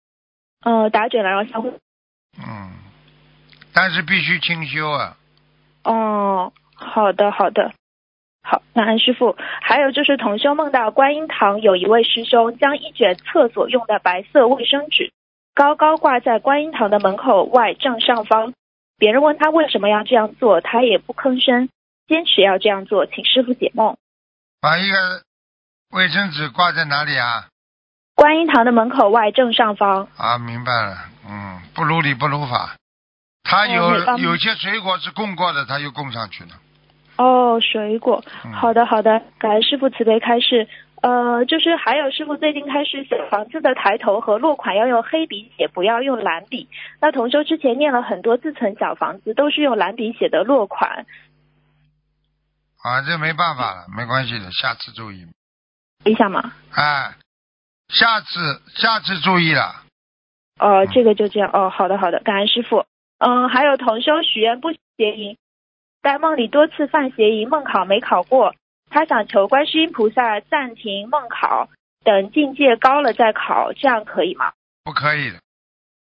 [0.63, 1.69] 呃，打卷了，然后香灰。
[2.37, 2.71] 嗯，
[3.73, 5.17] 但是必须清修啊。
[5.83, 7.73] 哦，好的好的，
[8.43, 9.35] 好，那安师傅。
[9.61, 15.11] 还有就是同修梦到观音堂有一位师兄将一卷厕所用的白色卫生纸
[15.53, 18.53] 高高挂在观音堂的门口外正上方，
[18.99, 21.69] 别人问他为什么要这样做，他也不吭声，
[22.07, 23.97] 坚持要这样做，请师傅解梦。
[24.61, 25.23] 把一个
[25.91, 27.47] 卫生纸挂在哪里啊？
[28.13, 30.09] 观音堂的门口外正上方。
[30.17, 32.75] 啊，明白了，嗯，不如理不如法。
[33.43, 36.49] 他有、有些水果是供过的，他又供上去了。
[37.15, 38.23] 哦，水果。
[38.43, 40.67] 嗯好的，好的，感恩师傅慈悲开示。
[41.01, 46.67] 呃，就是还有师傅最近开始写房子的抬头和落款要用黑笔写，不要用蓝笔。
[46.99, 51.05] 那同修之前念了很多自存小房子，都是用蓝笔写的落款。
[52.81, 55.25] 啊，这没办法了，没关系的，下次注意。
[56.05, 57.13] 一下嘛，哎，
[57.89, 59.83] 下次下次注意了。
[60.59, 61.49] 哦，这个就这样。
[61.53, 62.85] 哦，好的，好的，感恩师傅。
[63.19, 65.37] 嗯，还有同修许愿不邪淫，
[66.01, 68.55] 在梦里多次犯邪淫，梦考没考过，
[68.89, 71.69] 他想求观世音菩萨暂停梦考，
[72.03, 74.51] 等境界高了再考，这样可以吗？
[74.83, 75.39] 不可以的，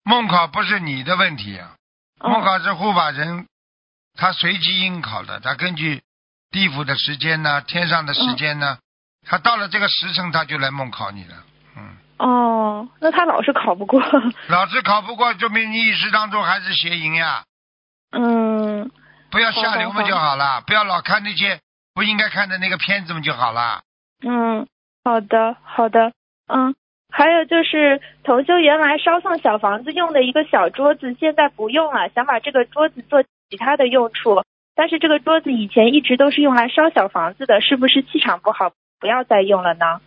[0.03, 1.75] 梦考不是你的问题啊，
[2.19, 2.29] 哦。
[2.29, 3.45] 梦考是护法人
[4.15, 6.01] 他随机应考的，他根据
[6.49, 8.77] 地府的时间呢，天上的时间呢，
[9.27, 11.35] 他到了这个时辰他就来梦考你了。
[11.75, 14.01] 嗯，哦，那他老是考不过。
[14.47, 17.43] 老是考不过，说明你意识当中还是邪淫呀，
[18.11, 18.89] 嗯，
[19.29, 21.59] 不要下流嘛好好好就好了，不要老看那些
[21.97, 23.81] 不应该看的那个片子们就好了。
[24.21, 24.67] 嗯，
[25.03, 26.11] 好的，好的，
[26.45, 26.75] 嗯，
[27.09, 34.43] 还有就是同修原来烧送小房子用的一个小桌子，现在不用了，想把这个桌子做其他的用处，
[34.75, 39.99] 但是这个桌子以前一直都是用来烧小房子的，是不是气场不好，不要再用了呢？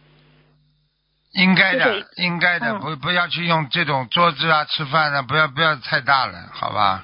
[1.33, 7.03] 应该的就是，应该的，嗯不不要去用这种桌子啊，吃饭啊，不要不要太大了，好吧？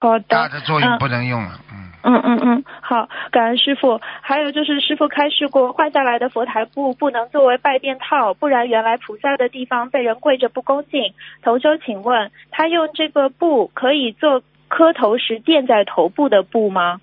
[0.00, 1.84] 好的，大的作用嗯不能用了，嗯。
[1.84, 4.00] 嗯嗯嗯嗯，好，感恩师傅。
[4.22, 11.14] 还有就是师傅开示过，换下来的佛台布不能作为拜垫套，不然原来菩萨的地方被人跪着不恭敬。
[11.42, 17.00] 同修，请问他用这个布可以做磕头时垫在头部的布吗？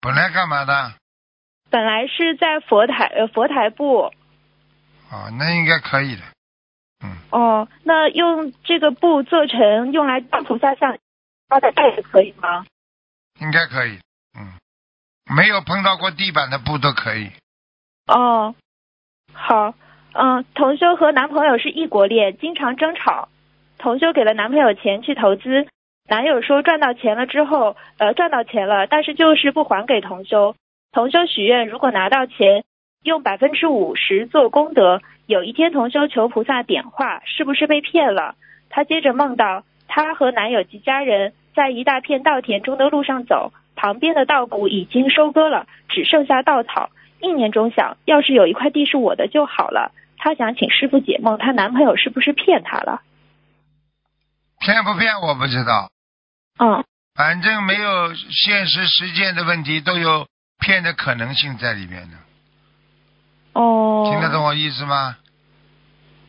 [0.00, 0.92] 本来干嘛的？
[1.68, 4.12] 本来是在佛台呃佛台布
[5.10, 6.22] 哦，那应该可以的。
[7.04, 10.96] 嗯，哦，那用这个布做成用来当菩萨像
[11.48, 12.64] 发在袋子可以吗？
[13.40, 13.98] 应该可以。
[14.38, 14.54] 嗯，
[15.34, 17.30] 没有碰到过地板的布都可以。
[18.06, 18.54] 哦，
[19.32, 19.74] 好，
[20.12, 23.28] 嗯，同修和男朋友是异国恋，经常争吵。
[23.78, 25.66] 同修给了男朋友钱去投资，
[26.08, 30.54] 男友说赚到钱了之后，呃，赚到钱了，但是就是不还给同修。
[30.92, 32.64] 同修许愿，如果拿到钱，
[33.04, 35.00] 用百分之五十做功德。
[35.26, 38.34] 有一天，同修求菩萨点化，是不是被骗了？
[38.68, 46.90] 她接着梦到，她和男友及家人在一大片稻田中的路上走，旁边的稻谷已经收割了，只剩下稻草。
[47.22, 49.92] 一年中想，要是有一块地是我的就好了。
[50.18, 53.00] 她想请师傅解梦，她男朋友是不是骗她了？
[54.58, 55.90] 骗不骗我不知道，
[56.58, 60.26] 嗯，反正没有现实实践的问题，都有
[60.58, 62.18] 骗的可能性在里面的。
[63.54, 65.16] 哦，听得懂我意思吗？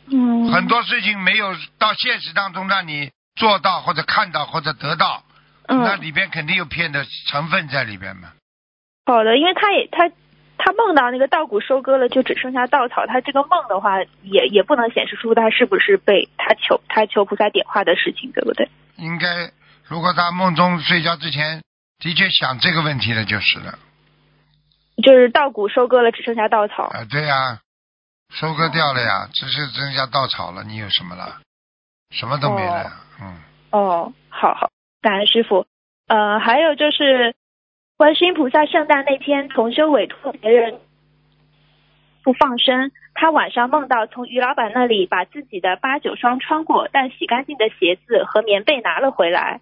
[0.09, 5.23] 嗯，很多事情没有到现实当中让你做到或者看到或者得到，
[5.67, 8.33] 那嗯，里边肯定有骗的成分在里边嘛。
[9.05, 10.09] 好的，因为他也他
[10.57, 13.05] 他梦到那个稻谷收割了，就只剩下稻草。
[13.07, 18.69] 他这个梦的话，也也不能显示出他是不是被他求他求菩萨点化的事情，对不对？
[18.97, 19.51] 应该，
[19.87, 21.61] 如果他梦中睡觉之前
[21.99, 23.79] 的确想这个问题了，就是了。
[25.01, 26.83] 就是稻谷收割了，只剩下稻草。
[26.83, 27.59] 啊，对呀、
[28.29, 31.39] 收割掉了呀，只是剩下稻草了，你有什么了？
[32.11, 32.91] 什么都没了呀。
[33.21, 33.37] 嗯，
[33.71, 34.69] 哦，好好，
[35.01, 35.65] 感恩师傅。
[36.07, 37.35] 呃，还有就是，
[37.97, 40.79] 观世音菩萨圣诞那天，同修委托别人
[42.23, 49.61] 不放生，他晚上梦到从于老板那里把自己的八九双穿过但洗干净的鞋子和棉被拿了回来。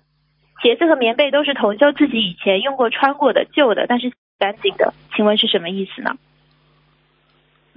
[0.61, 6.17] 鞋子和棉被都是同修自己以前用过穿过的旧的，但是洗干净的，请问是什么意思呢？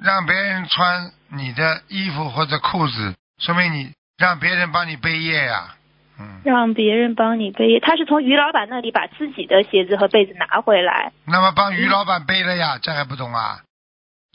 [0.02, 5.76] 让别人穿你的衣服或者裤子，说明你让别人帮你背业呀。
[6.18, 11.12] 嗯，让别人帮你背，他是从于老板那里把自己的鞋子和被子拿回来。
[11.26, 13.60] 那么帮于老板背了呀，这还不懂啊？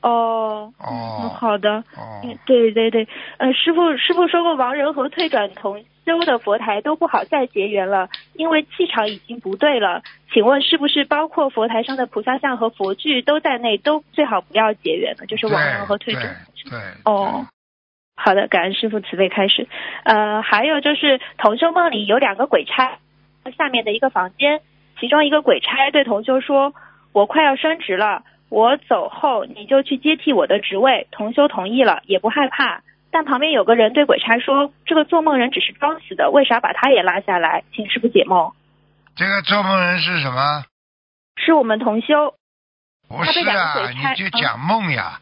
[0.02, 1.84] 哦，哦嗯好的。
[1.96, 3.08] 哦，嗯，对对对，
[3.38, 10.04] 呃，师傅师傅说过，亡人和退转同修的佛台都不好再结缘了，因为气场已经不对了。
[10.32, 15.26] 请问是不是包括佛台上的菩萨像和佛具都在内，都最好不要结缘呢？
[15.26, 16.36] 就是亡人和退对转。
[16.64, 16.80] 对对。
[17.06, 17.48] 哦，
[18.20, 19.68] 好的，感恩师傅慈悲开始。
[20.04, 22.98] 呃，还有就是同修梦里有两个鬼差，
[23.56, 24.62] 下面的一个房间，
[25.00, 26.74] 其中一个鬼差对同修说
[27.14, 32.82] ：“我快要升职了，我走后你就去接替我的职位。”同修同意了，也不害怕。
[33.12, 37.64] 但旁边有个人对鬼差说：“这个做梦人只是装死的，为啥把他也拉下来？
[37.74, 38.52] 请师傅解梦。
[39.16, 40.66] 这个做梦人是什么？”
[41.38, 42.34] 是我们同修。
[43.08, 45.22] 不是啊，你就讲梦呀，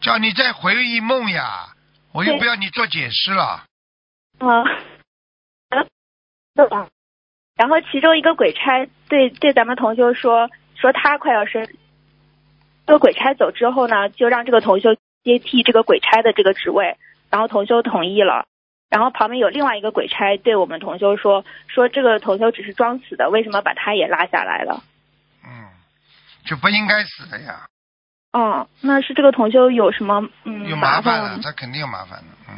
[0.00, 1.73] 叫你再回忆梦呀，
[2.14, 3.64] 我又不要你做解释了。
[4.38, 4.62] 啊，
[6.54, 6.88] 嗯，
[7.56, 11.66] 然后其中一个鬼差对对咱们同修说说他快要生，
[12.86, 14.94] 这个鬼差走之后呢，就让这个同修
[15.24, 16.96] 接替这个鬼差的这个职位，
[17.30, 18.46] 然后同修同意了。
[18.90, 24.84] 然后旁边有另外一个鬼差对我们同修说说这个同修只是装死的，为什么把他也拉下来了？
[25.44, 25.66] 嗯，
[26.46, 27.66] 就不应该死的呀，
[28.36, 32.26] 嗯，那是这个同修有什么嗯有麻麻烦了，他肯定有麻烦的。
[32.48, 32.54] 嗯。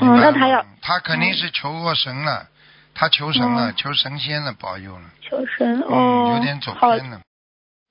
[0.00, 2.48] 嗯那他要他肯定是求过神了，
[2.94, 5.02] 他求神了，嗯求神仙了，保佑了。
[5.20, 7.20] 求神嗯，哦，有点走好偏了。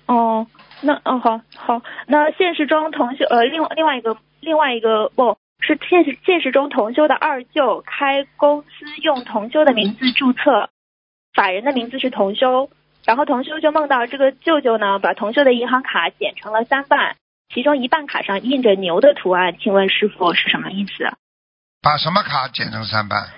[0.07, 0.47] 哦，
[0.81, 8.67] 那哦好好，那现实中同修呃另外另外一个另外一个不是现实现实中同修的二舅开公司
[9.01, 10.69] 用同修的名字注册，
[11.33, 12.69] 法人的名字是同修，
[13.05, 17.15] 然后同修就梦到这个舅舅呢把同修的银行卡剪成了三半，
[17.53, 21.11] 其中一半卡上印着牛的图案，请问师傅是什么意思？
[21.81, 23.29] 把什么卡剪成三半？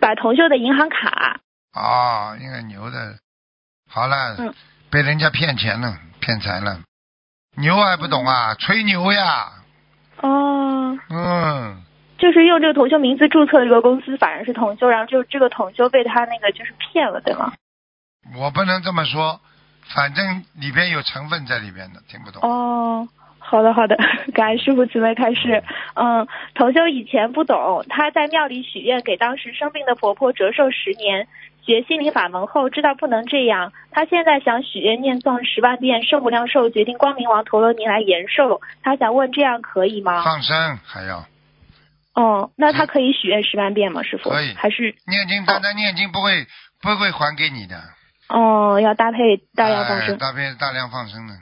[0.00, 1.40] 把同修的银行卡
[1.72, 3.16] 哦，应该牛的。
[3.88, 4.52] 好了，嗯
[4.90, 6.80] 被人家骗钱了，骗财了。
[7.56, 8.54] 牛还不懂啊？
[8.58, 9.52] 吹牛呀！
[10.20, 10.98] 哦。
[11.08, 11.82] 嗯，
[12.18, 17.52] 就是用这个同修名字注册这个公司，反正是同修，然后就这个同修被他那个就是骗了，对吗？
[18.36, 19.40] 我不能这么说，
[19.94, 22.40] 反正里边有成分在里边的，听不懂。
[22.42, 23.08] 哦，
[23.38, 23.96] 好的好的，
[24.32, 25.62] 感恩师傅慈悲开示。
[25.94, 31.28] 嗯，同修以前不懂，他在庙里许愿给当时生病的婆婆折寿十年。
[31.64, 33.72] 学心灵法门后，知道不能这样。
[33.92, 38.60] 他现在想许愿念诵十万遍圣无量寿决定光明王陀罗尼来延寿。
[38.82, 40.24] 他想问这样可以吗？
[40.24, 41.24] 放生还要
[42.16, 44.02] 哦，那他可以许愿十万遍吗？
[44.02, 44.28] 师傅？
[44.28, 46.44] 可以还是念经，单单念经不会
[46.80, 47.76] 不会还给你的。
[48.32, 50.14] 哦要搭配大量放生？
[50.14, 51.34] 哎大配大量放生的。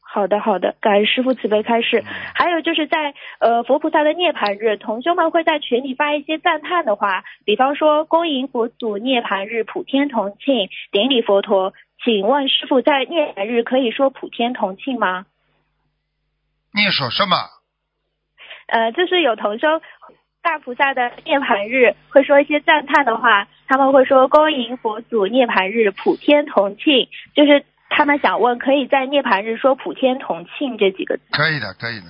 [0.00, 2.04] 好的，好的，感恩师傅慈悲开示。
[2.34, 11.72] 还有就是在呃佛菩萨的涅槃日，同修们会在群里发一些赞叹的话，比方说恭迎佛祖涅槃日普天同庆，顶礼佛陀，
[12.04, 15.26] 请问师傅，在涅槃日可以说普天同庆吗？
[16.72, 17.36] 你说什么？
[18.66, 19.66] 呃，就是有同修
[20.44, 31.22] 大菩萨的涅槃日会说一些赞叹的话，他们会说恭迎佛祖涅槃日普天同庆，就是他们想问，可以在涅槃日说普天同庆这几个字？
[31.32, 32.06] 可以的，可以的。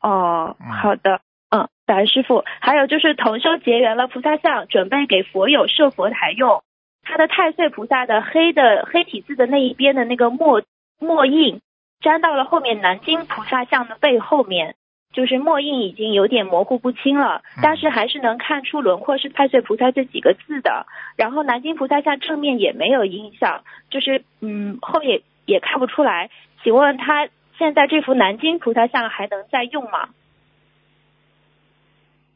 [0.00, 1.20] 哦，嗯好的，
[1.50, 2.44] 嗯，感恩师傅。
[2.60, 6.62] 还有就是同修结缘了菩萨像，准备给佛友设佛台用。
[7.02, 10.62] 他的太岁菩萨的黑的黑体字的那一边的那个墨
[11.00, 11.60] 墨印，
[12.02, 14.76] 粘到了后面南京菩萨像的背后面，
[15.14, 20.86] 就是墨印已经有点模糊不清了，嗯但是还是能看出轮廓是太岁菩萨这几个字的。
[21.16, 26.30] 然后南京菩萨像正面也没有影响，就是嗯后面也看不出来。
[26.62, 30.08] 请问他现在这幅南京菩萨像还能再用吗？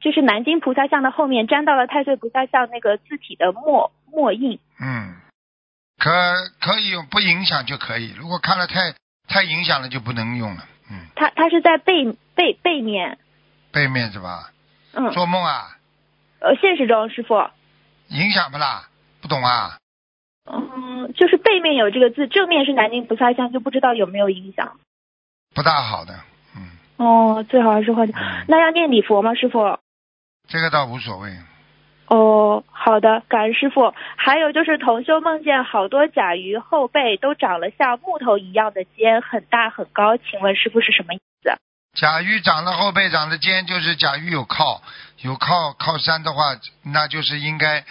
[0.01, 4.61] 就是南京菩萨像的后面粘到了太岁菩萨像那个字体的墨墨印。
[4.81, 5.17] 嗯，
[5.99, 6.09] 可
[6.61, 8.15] 可以用，不影响就可以。
[8.17, 8.95] 如果看了太
[9.27, 10.63] 太影响了，就不能用了。
[10.91, 13.19] 嗯，它它是在背背背面，
[13.73, 14.51] 背面是吧？
[14.93, 15.77] 嗯，做梦啊，
[16.41, 17.35] 呃，现实中师傅，
[18.09, 18.89] 影响不啦？
[19.21, 19.79] 不懂啊？
[20.51, 24.79] 嗯，就是背面有这个字，正面是南京菩萨像，就不知道有没有影响。
[25.55, 26.15] 不大好的。
[26.57, 28.09] 嗯，哦，最好还是换。
[28.09, 28.15] 嗯
[28.49, 29.79] 那要念礼佛吗，师傅？
[30.49, 31.31] 这个倒无所谓。
[32.09, 33.93] 哦，好的，感恩师傅。
[34.17, 41.53] 还有就是同修梦见好多甲鱼后背都长了像木头一样的尖，很大很高，请问师傅是什么意思？
[41.95, 44.83] 甲鱼长了后背长了尖，就是甲鱼有靠，
[45.23, 47.85] 有靠靠山的话，那就是应该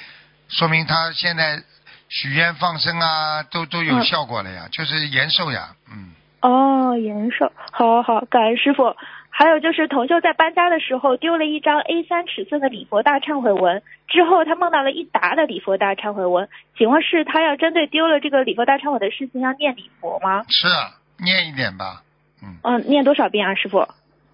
[0.50, 1.62] 说明他现在
[2.10, 6.14] 许愿放生啊，都都有嗯效果了呀，就是延寿呀，嗯。
[6.42, 8.96] 哦，延寿，好好好，感恩师傅。
[9.38, 20.44] 还有就是同修在搬家的时候丢了一张 A 三尺寸的礼佛大忏悔文，之后他梦到了一沓的礼佛大忏悔文，请问是他要针对丢了这个礼佛大忏悔的事情要念礼佛吗？
[20.50, 22.02] 是啊，念一点吧，
[22.42, 23.88] 嗯，嗯，念多少遍啊，师傅？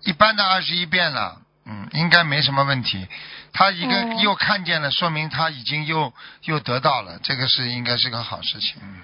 [0.05, 3.05] 一般的二十一遍了，嗯，应该没什么问题。
[3.51, 6.13] 他一个哦又看见了，说明他已经又
[6.45, 8.81] 又得到了，这个是应该是个好事情。
[8.81, 9.01] 嗯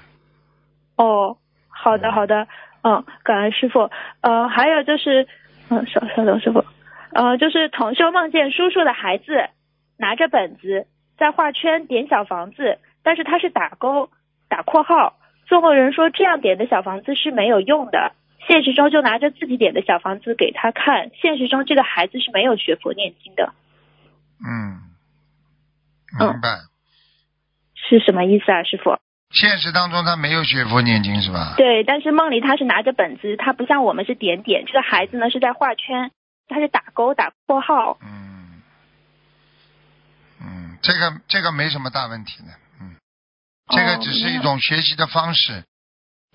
[0.95, 1.35] 哦，
[1.67, 2.47] 好的好的，
[2.83, 3.91] 嗯，感恩师傅。
[4.21, 5.27] 呃，还有就是，
[5.69, 6.65] 嗯，稍稍等师傅，
[7.13, 9.49] 呃，就是同修梦见叔叔的孩子
[9.97, 14.09] 拿着本子在画圈点小房子，但是他是打勾
[14.47, 18.13] 打括号，做梦人说这样点的小房子是没有用的。
[18.47, 23.53] 现实中就拿着自己点的小房子给他看，现实中这个孩子是没有学佛念经的，
[24.39, 24.89] 嗯，
[26.19, 26.49] 嗯明白。
[27.75, 28.97] 是什么意思啊，师傅？
[29.31, 31.53] 现实当中他没有学佛念经是吧？
[31.55, 36.11] 对，但是梦里他是拿着本子，他不像我们是点点，这个孩子呢是在画圈，
[36.47, 37.97] 他是打勾打括号。
[38.01, 38.61] 嗯，
[40.41, 42.49] 嗯，这个这个没什么大问题的，
[42.81, 42.95] 嗯，
[43.69, 45.63] 这个哦只是一种学习的方式，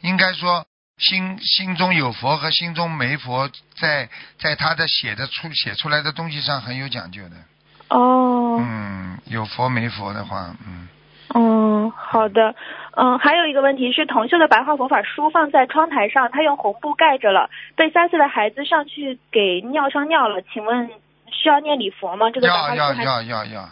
[0.02, 0.64] 应该说
[0.96, 7.36] 心心中有佛和心中没佛，在在他的写的出写出来的东西上很有讲究的，
[7.88, 10.88] 哦，嗯，有佛没佛的话，嗯，
[11.36, 12.54] 嗯，好的，
[12.96, 20.88] 嗯，还有一个问题是，同修的白话佛法书放在窗台上，他用红布盖着了，被三岁的孩子上去给尿上尿了，请问
[21.32, 22.30] 需要念礼佛吗？
[22.30, 23.68] 这个白要要要要要，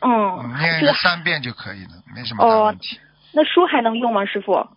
[0.00, 3.00] 嗯嗯，念三遍就可以了，没什么问题。
[3.32, 4.68] 那书还能用吗，师傅？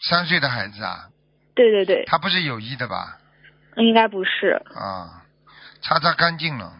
[0.00, 1.10] 三岁的孩子啊，
[1.56, 3.18] 对对对，他不是有意的吧？
[3.76, 4.62] 应该不是。
[4.74, 5.26] 啊，
[5.82, 6.72] 擦擦干净了。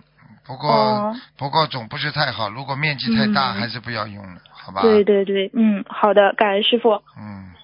[0.51, 4.83] 不过、哦不过总不是太好，如果面积太大，嗯还是不要用了，好吧？
[4.83, 6.91] 对对对，嗯，好的，感恩师傅。
[7.17, 7.55] 嗯，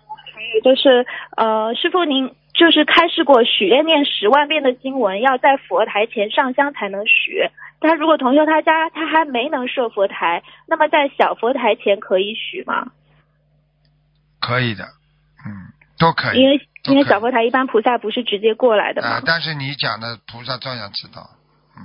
[0.62, 1.05] 就是
[1.37, 7.51] 呃，师傅您就是开示过，许愿念十万遍的经文要在佛台前上香才能许。
[7.80, 12.93] 但如果同修他家他还没能设佛台，那么在小佛台前可以许吗？
[14.41, 14.84] 可以的，
[15.45, 16.41] 嗯，都可以。
[16.41, 19.22] 因为因为小佛台一般菩萨不是直接过来的啊、嘛。
[19.26, 21.28] 但是你讲的菩萨照样知道。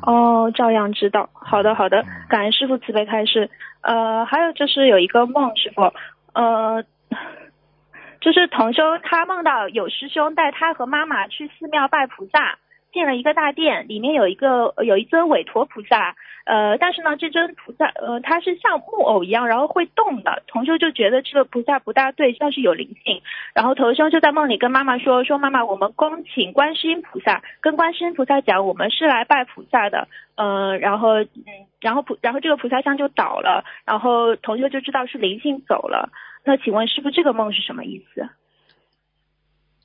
[0.06, 1.30] 哦，照样知道。
[1.34, 3.50] 好的，好的嗯，感恩师傅慈悲开示。
[3.82, 5.92] 呃，还有就是有一个梦，师傅，
[6.34, 6.84] 呃，
[8.22, 12.60] 就是同修他梦到有师兄带他和妈妈去寺庙拜菩萨，
[12.94, 16.16] 进了一个大殿，里面有一个有一尊韦陀菩萨，
[16.46, 20.44] 呃，但是呢，这尊菩萨呃，它是像木偶一样，然后会动的。
[20.48, 23.22] 同修就觉得这个菩萨不大对，像是有灵性。
[23.54, 36.10] 然后同修就在梦里跟妈妈说：“说妈妈，我们恭请观世音菩萨，跟观世音菩萨讲，我们是来拜菩萨的。”呃，然后嗯，然后菩然后这个菩萨像就倒了，然后同修就知道是灵性走了。
[36.44, 38.28] 那请问师傅，这个梦是什么意思？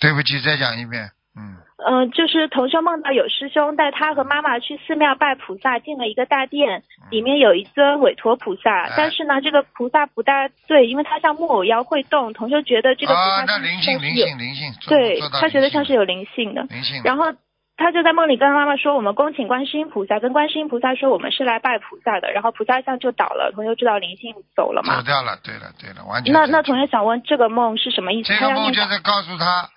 [0.01, 1.11] 对不起，再讲一遍。
[1.37, 16.63] 嗯嗯、就是同修梦到有师兄带他和妈妈去寺庙拜菩萨，进了一个大殿，里面有一尊韦陀菩萨，哎但是呢，这个菩萨不大对，因为它像木偶一样会动，同修觉得这个菩啊，萨像那灵性灵性灵性，对他觉得像是有有灵性的。
[16.63, 17.33] 灵性，然后
[17.77, 25.03] 他就在梦里跟妈妈说：“我们恭请观世音菩萨。”跟观世音菩萨说：“我们是来拜菩萨的。”然后菩萨像就倒了，同学知道灵性走了走嘛？
[25.03, 28.33] 掉了，对了对了，完全那那同学想问，这个梦是什么意思？
[28.33, 29.69] 这个梦就是告诉他，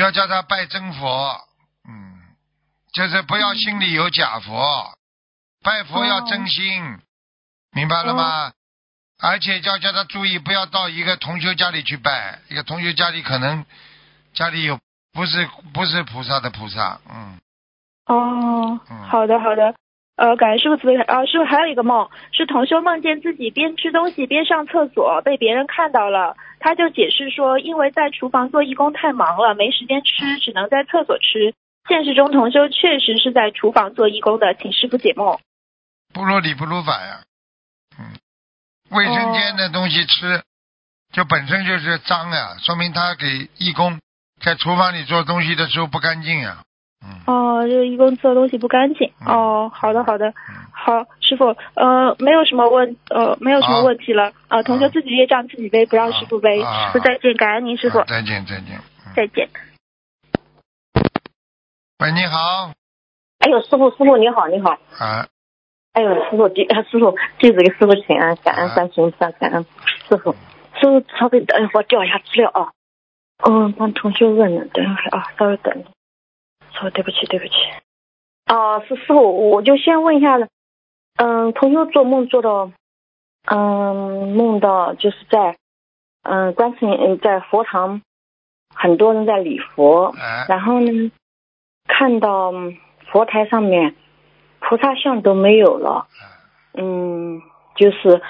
[0.00, 1.40] 要叫他拜真佛，
[1.88, 2.20] 嗯，
[2.92, 4.94] 就是不要心里有假佛，
[5.62, 6.98] 拜佛要真心，
[7.72, 8.52] 明白了吗？
[9.22, 13.64] 而且要叫他注意，不要到一个同学家里去拜，一个同学家里可能
[14.32, 14.78] 家里有
[15.12, 17.38] 不是不是菩萨的菩萨，嗯，
[18.06, 19.74] 哦嗯，好的好的。
[20.20, 21.00] 呃，感谢师傅慈悲。
[21.00, 26.36] 啊，师傅还有一个梦，是同修梦见自己边吃东西边上厕所，被别人看到了。
[26.58, 31.54] 他就解释说，因为在厨房做义工太忙了，没时间吃，只能在厕所吃。
[31.88, 35.38] 现实中，同修确实是在厨房做义工的，请师傅解梦。
[36.12, 37.22] 不如理不如法呀，
[37.98, 38.12] 嗯，
[38.90, 40.42] 卫生间的东西吃，
[41.14, 43.98] 就本身就是脏呀，说明他给义工
[44.44, 46.62] 在厨房里做东西的时候不干净呀，
[47.26, 49.12] 哦，这个义工做东西不干净。
[49.20, 50.34] 嗯哦，好的好的，嗯
[50.72, 54.32] 好，师傅，呃，没有什么问，呃，没有什么问题了。
[54.48, 56.60] 呃，同学自己业障自己背，不让师傅背。
[56.62, 59.48] 啊师傅再见，感恩您，师傅啊，再见再见，嗯再见。
[61.98, 62.72] 喂，你好，
[63.38, 64.70] 哎呦，师傅，师傅你好，你好。
[64.98, 65.26] 啊，
[65.92, 69.64] 哎呦，师傅弟，呃 师傅弟子给师傅请安，感恩啊观世音菩萨，感恩
[70.08, 70.34] 师傅。
[70.80, 72.72] 师傅稍微等一会儿，调一下资料啊。
[73.46, 75.84] 嗯，帮同学问呢，等一会儿啊，稍微等。
[76.80, 77.52] 师傅，对不起，对不起。
[78.46, 80.38] 哦、是师傅，我就先问一下，
[81.16, 82.72] 嗯，同学做梦做到，
[83.46, 85.56] 嗯，梦到就是在，
[86.22, 88.02] 嗯，观世音嗯在佛堂，
[88.74, 91.12] 很多人在礼佛，哎，然后呢，
[91.86, 92.76] 看到嗯
[93.12, 93.94] 佛台上面
[94.58, 96.06] 菩萨像都没有了，
[96.74, 97.40] 嗯，
[97.76, 98.20] 就是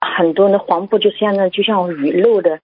[0.00, 2.60] 很多的黄布，就现在就像雨漏的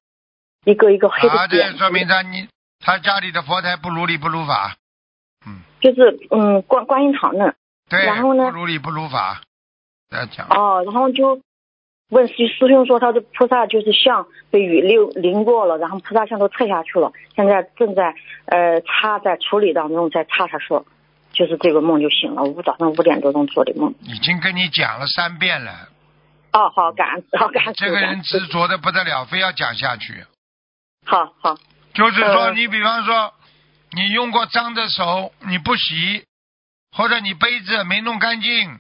[0.65, 2.49] 一个一个黑啊，这的，说明他你
[2.81, 4.86] 他家里的佛台不如理不如法，嗯，
[5.93, 7.55] 就是嗯观观音堂那
[7.89, 9.43] 对，然后呢不如理不如法，
[10.11, 11.41] 不要讲，哦，然后就
[12.11, 18.15] 问师师兄说他的菩萨就是像被雨淋淋过了，然后菩萨像都撤下去了，现在正在
[18.47, 20.85] 呃擦在处理当中，在擦他说。
[21.33, 23.95] 就是这个梦就醒了，我早上五点多钟做的梦。
[24.05, 25.71] 已经跟你讲了三遍了，
[26.51, 27.75] 哦，好，感恩，好感恩。
[27.75, 30.25] 这个人执着的不得了，非要讲下去。
[31.05, 31.59] 好好，
[31.93, 33.35] 就是说，呃你比方说，
[33.97, 36.27] 你用过脏的手你不洗，
[36.95, 38.79] 或者你杯子没弄干净，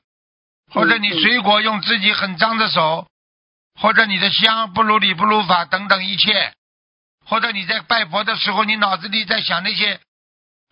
[0.70, 3.06] 或者你水果用自己很脏的手，
[3.80, 6.52] 或者你的香不如理不如法等等一切，
[7.24, 9.98] 或者你在拜佛的时候，你脑子里在想那些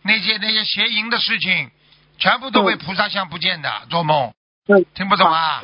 [0.03, 1.71] 那些那些邪淫的事情，
[2.19, 4.31] 全部都被菩萨像不见的，做梦，
[4.67, 5.59] 嗯，听不懂啊？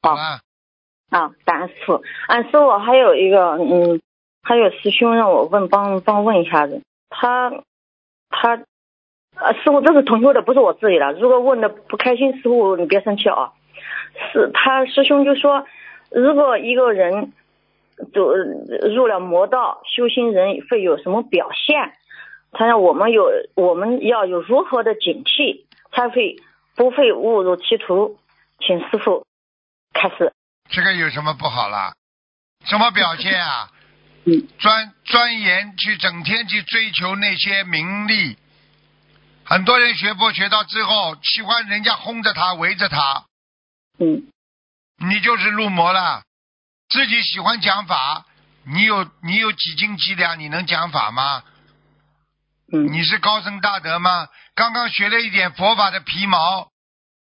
[0.00, 0.40] 好啊，
[1.10, 2.02] 啊，感恩师傅。
[2.26, 4.00] 啊，师傅还有一个，嗯，
[4.42, 7.52] 还有师兄让我问，帮帮问一下子，他
[8.32, 8.56] 他，
[9.36, 11.12] 呃，师傅这是同修的，不是我自己的。
[11.12, 13.52] 如果问的不开心，师傅你别生气啊。
[14.32, 15.66] 是他师兄就说，
[16.10, 17.32] 如果一个人
[18.12, 18.32] 走
[18.94, 21.92] 入了魔道，修行人会有什么表现？
[22.52, 26.36] 他让我们有我们要有如何的警惕，才会
[26.76, 28.18] 不会误入歧途？
[28.60, 29.24] 请师傅
[29.94, 30.32] 开始。
[30.68, 31.94] 这个有什么不好啦？
[32.64, 33.68] 什么表现啊？
[34.24, 38.38] 嗯，钻钻研去，整天去追求那些名利。
[39.44, 43.26] 很多人学佛学到之后，喜欢人家轰着他，围着他，
[43.98, 44.28] 嗯
[44.98, 46.22] 你就是入魔了。
[46.88, 48.24] 自己喜欢讲法，
[48.64, 51.42] 你有你有几斤几两，你能讲法吗？
[52.72, 54.28] 嗯你是高僧大德吗？
[54.54, 56.70] 刚刚学了一点佛法的皮毛，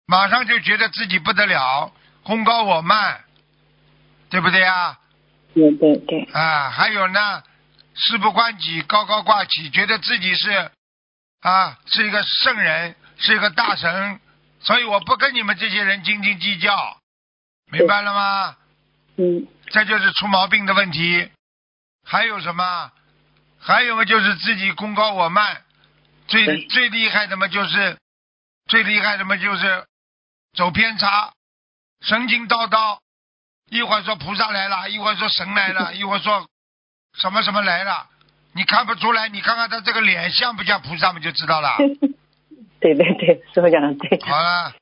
[0.06, 1.92] 马上就觉得自己不得了，
[2.22, 3.24] 功高我慢，
[4.30, 4.98] 对不对啊？
[5.54, 7.42] 对对对，啊，还有呢，
[7.94, 10.70] 事不关己，高高挂起，觉得自己是
[11.40, 14.20] 啊是一个圣人，是一个大神，
[14.60, 16.98] 所以我不跟你们这些人斤斤计较，
[17.70, 18.56] 明白了吗？
[19.16, 21.30] 嗯这就是出毛病的问题。
[22.06, 22.92] 还有什么？
[23.60, 25.62] 还有个，就是自己功高我慢，
[26.26, 27.96] 最最厉害的嘛就是
[28.66, 29.86] 最厉害的嘛就是
[30.54, 31.32] 走偏差，
[32.02, 32.98] 神经叨叨，
[33.70, 36.46] 一会儿说菩萨来了，一会儿说神来了， 一会儿说
[37.14, 38.06] 什么什么来了，
[38.54, 39.28] 你看不出来？
[39.28, 41.76] 你看看他这个脸像不像菩萨不，就知道了。
[42.80, 44.20] 对对对，师傅讲的对。
[44.20, 44.72] 好了，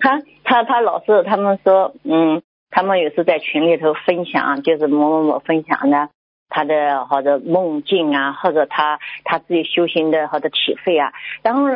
[0.00, 6.08] 他他他老是他们说，嗯，他们有时在群里头分享，就是某某某分享的，
[6.48, 11.66] 他的或者梦境啊，或者他他自己修行的或者体会啊，然后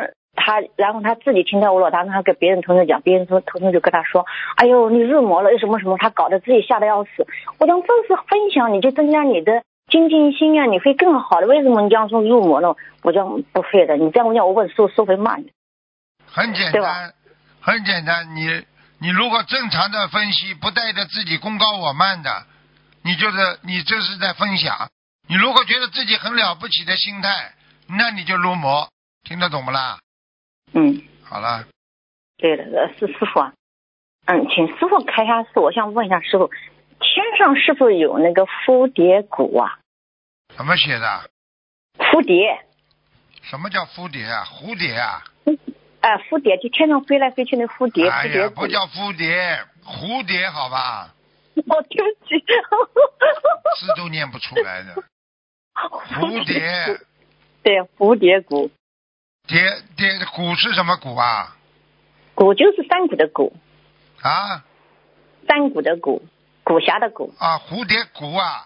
[0.45, 4.25] 他然后他自己听到我老大他跟别人同学讲，别人同同学就跟他说，
[4.57, 7.25] 哎呦你入魔了又什么什么，他搞得自己吓得要死。
[7.59, 11.47] 我讲这是分享，你就增加你的精进心啊，你会更好的。
[11.47, 12.75] 为什么你这样说入魔了？
[13.03, 15.49] 我讲不会的，你这样我讲我问师傅，师傅会骂你。
[16.25, 17.13] 很简单，
[17.61, 18.35] 很简单。
[18.35, 18.65] 你
[18.99, 22.29] 你如果正常的分析，不带着自己功高我慢的，
[23.03, 24.89] 你就是你这是在分享。
[25.27, 27.53] 你如果觉得自己很了不起的心态，
[27.87, 28.89] 那你就入魔，
[29.23, 29.99] 听得懂不啦？
[30.73, 31.65] 嗯，好了，
[32.37, 33.53] 对了，呃是师傅啊。
[34.25, 36.47] 嗯，请师傅开一下示，我想问一下师傅，
[36.99, 39.79] 天上是否有那个蝴蝶谷啊？
[40.55, 41.29] 怎么写的？
[41.97, 42.65] 蝴蝶，
[43.41, 44.43] 什么叫蝴蝶啊？
[44.45, 45.23] 蝴蝶啊？
[46.01, 48.27] 哎、蝴蝶就天上飞来飞去那蝴蝶，哎。
[48.27, 51.13] 呀，不叫蝴蝶，蝴蝶好吧？
[51.55, 52.39] 哦，对不起。
[53.79, 54.95] 字都念不出来的。
[55.75, 56.99] 蝴蝶，
[57.61, 58.69] 对，蝴蝶谷，
[59.47, 59.59] 蝶
[59.97, 61.55] 蝶谷是什么谷啊？
[62.33, 63.53] 谷就是山谷的谷，
[64.21, 64.63] 啊
[65.47, 66.23] 山谷的谷，
[66.63, 68.65] 谷侠的谷，啊，蝴蝶谷啊！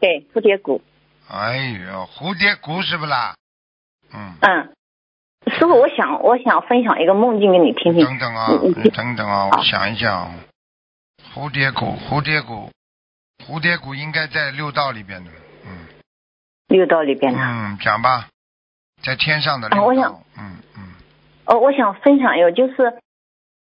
[0.00, 0.80] 对，蝴蝶谷。
[1.28, 1.56] 哎
[1.90, 3.34] 呦，蝴蝶谷是不啦？
[4.14, 4.72] 嗯，嗯，
[5.52, 8.04] 师傅，我想我想分享一个梦境给你听听。
[8.04, 8.46] 等等啊，
[8.94, 10.32] 等等啊，我想一想。
[11.34, 12.70] 蝴蝶谷，蝴蝶谷，
[13.44, 15.30] 蝴蝶谷应该在六道里边的。
[15.64, 15.86] 嗯
[16.68, 17.38] 六道里边的。
[17.40, 18.28] 嗯，讲吧，
[19.02, 20.82] 在天上的我想嗯嗯。
[21.46, 22.94] 哦，我想分享一个，就是，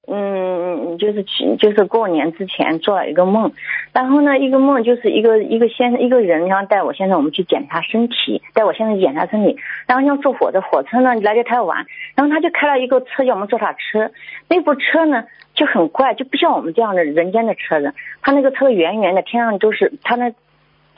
[0.07, 3.53] 嗯，就是去，就是过年之前做了一个梦，
[3.93, 9.57] 然后呢，一个梦就是一个一个先一个人，然后带我先生我们去检查身体，带我先生检查身体，
[9.87, 14.13] 然后要坐火车，火车呢来的太晚，然后他就开了一个车叫我们坐他车，
[14.49, 15.25] 那部车呢
[15.55, 20.33] 就很怪，就不像我们这样的人间的车子，他那个车圆圆的，天上都是他那。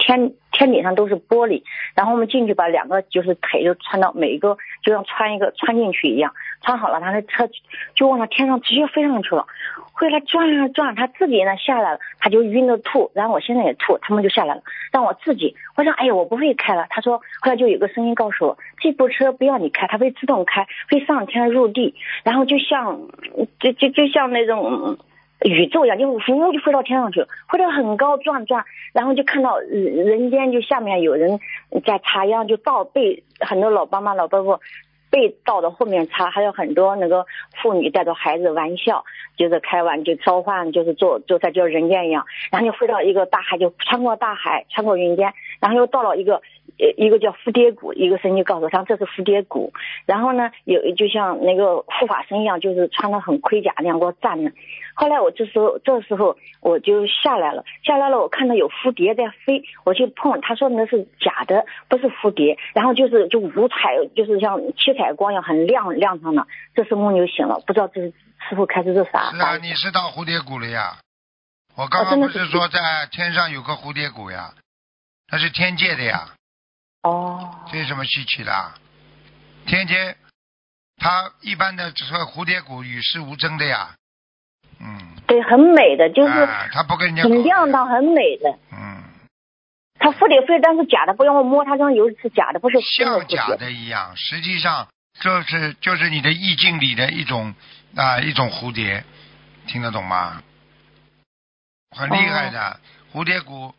[0.06, 1.62] 天天顶上都是玻璃，
[1.94, 7.48] 然后我们进去把两个就是腿就穿到每一个就像穿一个穿进去一样，穿好了，他的车
[7.94, 9.46] 就往那天上直接飞上去了，
[9.92, 23.00] 后来转啊转，他自己呢下来了，他就晕的吐，然后我现在也吐，他们就下来了，让我自己，我说哎呀我不会开了，他说后来就有个声音告诉我，这部车不要你开，它会自动开，会上天入地，然后就像
[23.58, 24.98] 就就就像那种。
[25.40, 31.38] 宇宙一样，就呜就飞到天上去了，飞到很高转转，然后就看到呃人间就下面有人
[31.84, 34.60] 在插秧，就倒背很多老爸妈老伯伯
[35.10, 37.26] 被倒到后面插，还有很多那个
[37.62, 39.04] 妇女带着孩子玩笑，
[39.36, 46.42] 就是开玩就召唤，就是做就在就人间一样，然后就飞到一个大海，就穿过大海，穿过云间，然后又到了一个
[46.76, 49.72] 一个叫蝴蝶谷，一个神就告诉他这是蝴蝶谷，
[50.06, 54.52] 然后呢有就像那个护法神一样，就是穿的很盔甲那样给我站着。
[54.94, 68.12] 后来我这时候这时候我就下来了，下来了，我看到有蝴蝶在飞，我去碰，他说那是假的，不是蝴蝶，然后就是就五彩，就是像七彩光一样很亮亮堂的，这时梦就醒了，不知道这是
[68.48, 69.30] 师傅开始是啥？
[69.32, 70.98] 是啊，你是到蝴蝶谷了呀？
[71.76, 72.78] 我刚刚不是说在
[73.10, 74.52] 天上有个蝴蝶谷呀？
[75.32, 76.28] 那是天界的呀，
[77.04, 78.72] 哦这有什么稀奇的？
[79.66, 80.16] 天天，
[80.96, 83.94] 它一般的这个蝴蝶谷与世无争的呀。
[84.80, 88.58] 嗯，对，很美的，就是啊，它不跟人家搞很亮堂，很美的。
[88.72, 89.02] 嗯，
[89.98, 93.46] 它蝴蝶飞，但是假的，不让我摸它，这样有是假的，不是像假。
[93.56, 94.88] 的一样，实际上
[95.20, 97.54] 就是就是你的意境里的一种
[97.94, 99.04] 啊一种蝴蝶，
[99.66, 100.42] 听得懂吗？
[101.96, 102.80] 很厉害的、
[103.12, 103.74] 蝴蝶谷，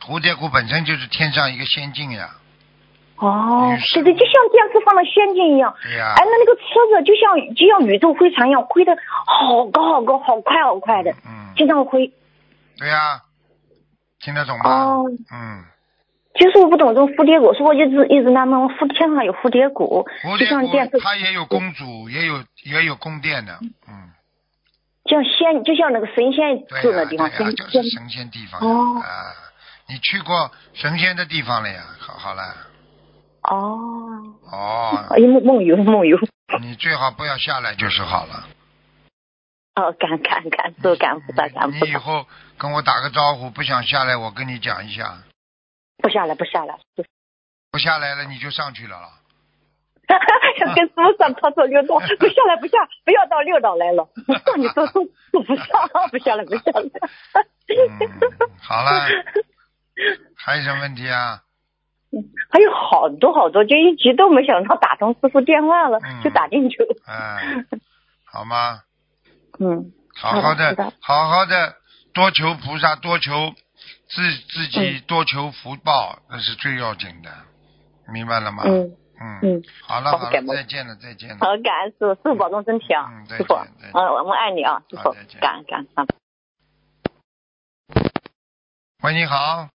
[0.00, 2.34] 蝴蝶谷本身就是天上一个仙境呀，
[3.18, 5.74] 哦，是对对，就像电视放的仙境一样。
[5.82, 8.96] 对呀、哎，那那个车子就像就像宇宙飞船一样，飞的
[9.26, 12.12] 好高好高，好快好快的，嗯，经常飞。
[12.78, 13.22] 对呀、
[14.20, 14.70] 听得懂吗？
[14.70, 15.64] 哦，嗯，
[16.34, 20.06] 其实我不懂这种蝴蝶谷，所以我一直一直纳闷，蝴天上有蝴蝶谷，
[20.38, 23.58] 就像电视，它也有公主，也有也有宫殿的，
[23.88, 24.12] 嗯，
[25.06, 28.28] 像仙，就像那个神仙、住的地方，神仙。
[28.30, 29.00] 地方哦。
[29.00, 29.32] 啊，
[29.88, 31.80] 你去过神仙的地方了呀？
[31.98, 32.42] 好好了，
[33.46, 36.18] 哦，哦，哎呀梦梦游梦游，
[36.60, 38.48] 你最好不要下来就是好了。
[39.76, 42.26] 哦，感感感都感菩萨感菩萨，你以后
[42.58, 45.18] 跟我打个招呼，不想下来，我跟你讲一下，
[45.98, 46.78] 不下来不下来，
[47.70, 49.00] 不下来了你就上去了。
[49.00, 49.08] 了。
[50.58, 54.08] 想跟师傅上跑走六道， 不下来不下，不要到六道来了，
[54.44, 54.86] 上你都
[55.32, 55.66] 都不上，
[56.10, 56.82] 不下来不下来。
[57.68, 58.10] 嗯，
[58.62, 59.06] 好了，
[60.36, 61.42] 还有什么问题啊？
[62.50, 66.22] 还有好多好多，就一直都没想到打通师傅电话了，嗯。
[66.22, 66.96] 就打进去了。
[67.08, 67.80] 嗯，
[68.24, 68.80] 好吗？
[69.58, 71.74] 嗯，好好的，好好的，
[72.12, 73.52] 多求菩萨，多求
[74.08, 77.30] 自自己多求福报，那是最要紧的，
[78.12, 78.62] 明白了吗？
[78.66, 81.36] 嗯嗯嗯，好了好了，再见了再见了。
[81.40, 85.02] 好，感恩师傅，师傅保重身体啊，嗯再师傅，嗯，我们爱你啊，师傅。
[85.04, 86.06] 好再见，感恩感恩啊。
[89.02, 89.68] 喂，你好，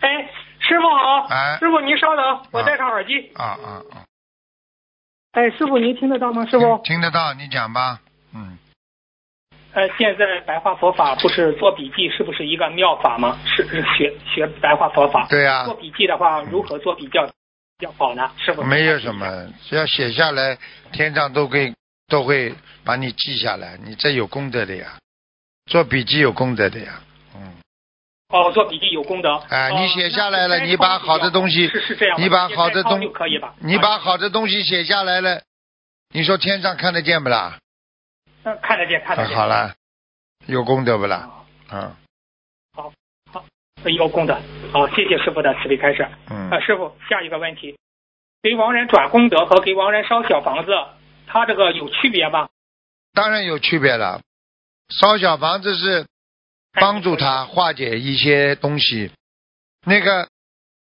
[0.00, 0.30] 哎，
[0.60, 3.32] 师傅好，哎师傅您稍等，我戴上耳机。
[3.34, 4.04] 啊啊啊，
[5.32, 6.46] 哎，师傅您听得到吗？
[6.46, 8.00] 师傅，听得到，你讲吧。
[8.32, 8.58] 嗯，
[9.72, 13.36] 呃，现在白话佛法不是做笔记，是不是一个妙法吗？
[13.44, 15.26] 是是学学白话佛法。
[15.28, 17.26] 对呀做笔记的话，如何做比较
[17.78, 18.30] 比较好呢？
[18.38, 19.26] 师傅，没有什么，
[19.62, 20.56] 只要写下来，
[20.92, 21.74] 天上都会
[22.06, 24.98] 都会把你记下来，你这有功德的呀，
[25.66, 27.00] 做笔记有功德的呀。
[28.28, 29.36] 嗯，哦，做笔记有功德。
[29.48, 33.54] 哎，呃你写下来了，那你把好的东西是是这样，你把好的东西可以吧？
[33.60, 35.42] 你把好的东西写下来了，
[36.12, 37.58] 你说天上看得见不啦？
[38.44, 39.36] 呃看得见看得啊，见。
[39.36, 39.74] 好了，
[40.46, 41.28] 有功德不啦？
[41.72, 41.94] 嗯。
[42.74, 42.92] 好，
[43.32, 43.44] 好
[43.84, 44.38] 有功德。
[44.72, 46.06] 好，谢谢师傅的慈悲开示。
[46.30, 47.76] 嗯呃，师傅，下一个问题，
[48.42, 50.72] 给亡人转功德和给亡人烧小房子，
[51.26, 52.48] 它这个有区别吗？
[53.14, 54.20] 当然有区别了。
[54.90, 56.06] 烧小房子是
[56.80, 59.10] 帮助他化解一些东西，
[59.84, 60.28] 那个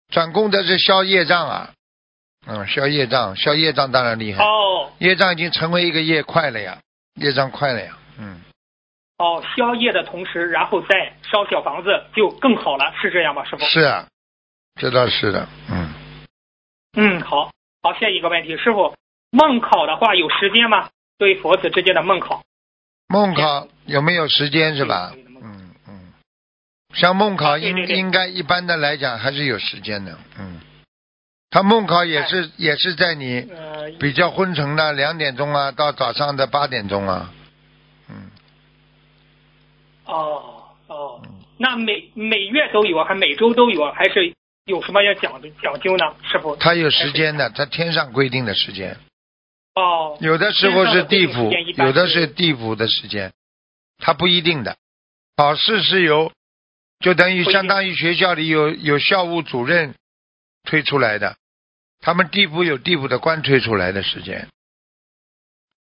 [0.10, 1.74] 转功德是消业障啊，
[2.48, 4.92] 嗯，消业障，消业障当然厉害，哦。
[5.00, 6.80] 业障已经成为一个业块了呀，
[7.16, 8.42] 业障快了呀，嗯，
[9.18, 13.66] 哦，消业的同时，然后再烧小房子就更好了，是这样吗，师傅？
[13.66, 14.08] 是啊，
[14.80, 15.94] 这倒是的，嗯，
[16.98, 18.96] 嗯，好，好，下一个问题，师傅，
[19.32, 20.90] 梦考的话有时间吗？
[21.18, 22.44] 对佛子之间的梦考。
[23.08, 25.14] 梦考有没有时间是吧？
[26.96, 30.62] 像梦考应应该一般的来讲还是有时间的，嗯，
[31.50, 37.34] 他梦考也是也是在你呃，比较昏沉的两点钟啊，到早上的八点钟啊，
[38.10, 38.32] 嗯，
[40.06, 41.22] 哦哦，
[41.58, 44.34] 那每每月都有，还每周都有，还是
[44.66, 46.06] 有什么要讲的讲究呢？
[46.24, 46.56] 师傅？
[46.56, 48.98] 他有时间的，他天上规定的时间，
[49.76, 53.34] 哦，有的时候是地府有的是地府的时间，
[54.00, 54.78] 他不一定的。
[55.38, 56.32] 考试是由
[57.06, 59.94] 就等于相当于学校里有有校务主任
[60.64, 61.38] 推出来的，
[62.00, 64.48] 他们地府有地府的官推出来的时间。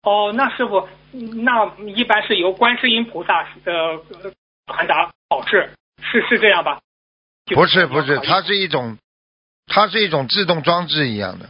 [0.03, 3.73] 哦，那师傅，那一般是由观世音菩萨呃
[4.21, 4.33] 呃
[4.67, 6.81] 传达考试，是是这样吧？
[7.55, 8.99] 不是不是，它是一种，
[9.69, 11.49] 它是一种自动装置一样的。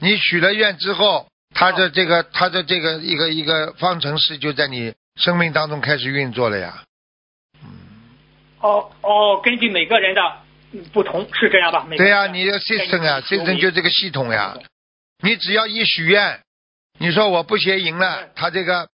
[0.00, 6.82] 你许了愿之后，它的这个它的这个一个一个方程式就在你生命当中开始运作了呀。
[8.60, 10.20] 哦哦，根据每个人的
[10.72, 11.86] 嗯不同是这样吧？
[11.96, 14.56] 对呀、你的 system 啊，system 就这个系统呀。
[15.22, 16.40] 你只要一许愿，
[16.98, 18.88] 你说我不学赢了，他这个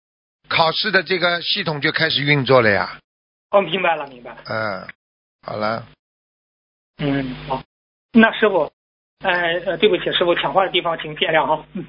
[0.48, 2.98] 考试的这个系统就开始运作了呀。
[3.52, 4.38] 哦，明白了明白了。
[4.46, 4.88] 嗯，
[5.46, 5.86] 好了，
[6.98, 7.62] 嗯，好，
[8.14, 8.72] 那师傅，
[9.20, 9.32] 呃
[9.66, 11.64] 呃，对不起，师傅抢话的地方请见谅哈。
[11.74, 11.86] 嗯，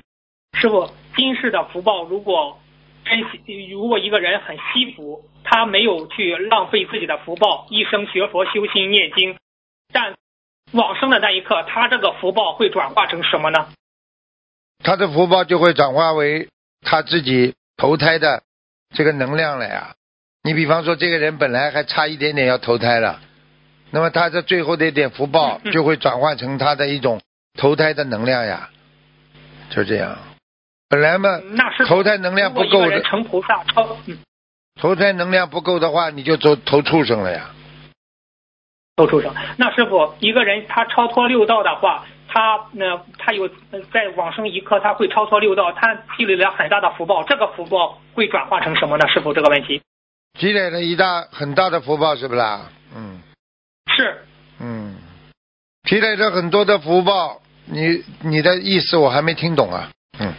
[0.61, 2.61] 师傅，今世的福报如果
[3.09, 9.36] 珍惜，如果一个人很惜福，他没有去浪费自己的福报，一生学佛修心念经，
[9.92, 10.14] 但
[10.72, 13.68] 往生的那一刻，他这个福报会转化成什么呢？
[14.82, 16.48] 他的福报就会转化为
[16.82, 18.42] 他自己投胎的
[18.94, 19.94] 这个能量了呀。
[20.42, 23.20] 你比方说，这个人本来还差一点点要投胎了，
[23.90, 27.20] 那么他这最后的一点福报就会转化成他的一种
[27.57, 28.68] 投胎的能量呀，
[29.70, 30.18] 就这样。
[30.89, 34.18] 本来嘛，那是投胎能量不够的成菩萨超，嗯，
[34.80, 37.51] 投胎能量不够的话，你就投投畜生了呀。
[38.97, 39.34] 投畜生。
[39.59, 49.07] 那师傅，一个人他超脱六道的话，他呢，他有呃在往生一刻，他会超脱六道，他积累了很大的福报，这个福报会转化成什么呢？
[49.09, 49.82] 师傅，这个问题
[50.39, 52.70] 积累了一大很大的福报，是不是啦？
[52.95, 53.20] 嗯
[53.95, 54.22] 是
[54.61, 54.97] 嗯，
[55.82, 59.91] 积累了很多的福报，你你的意思我还没听懂啊。
[60.18, 60.32] 嗯，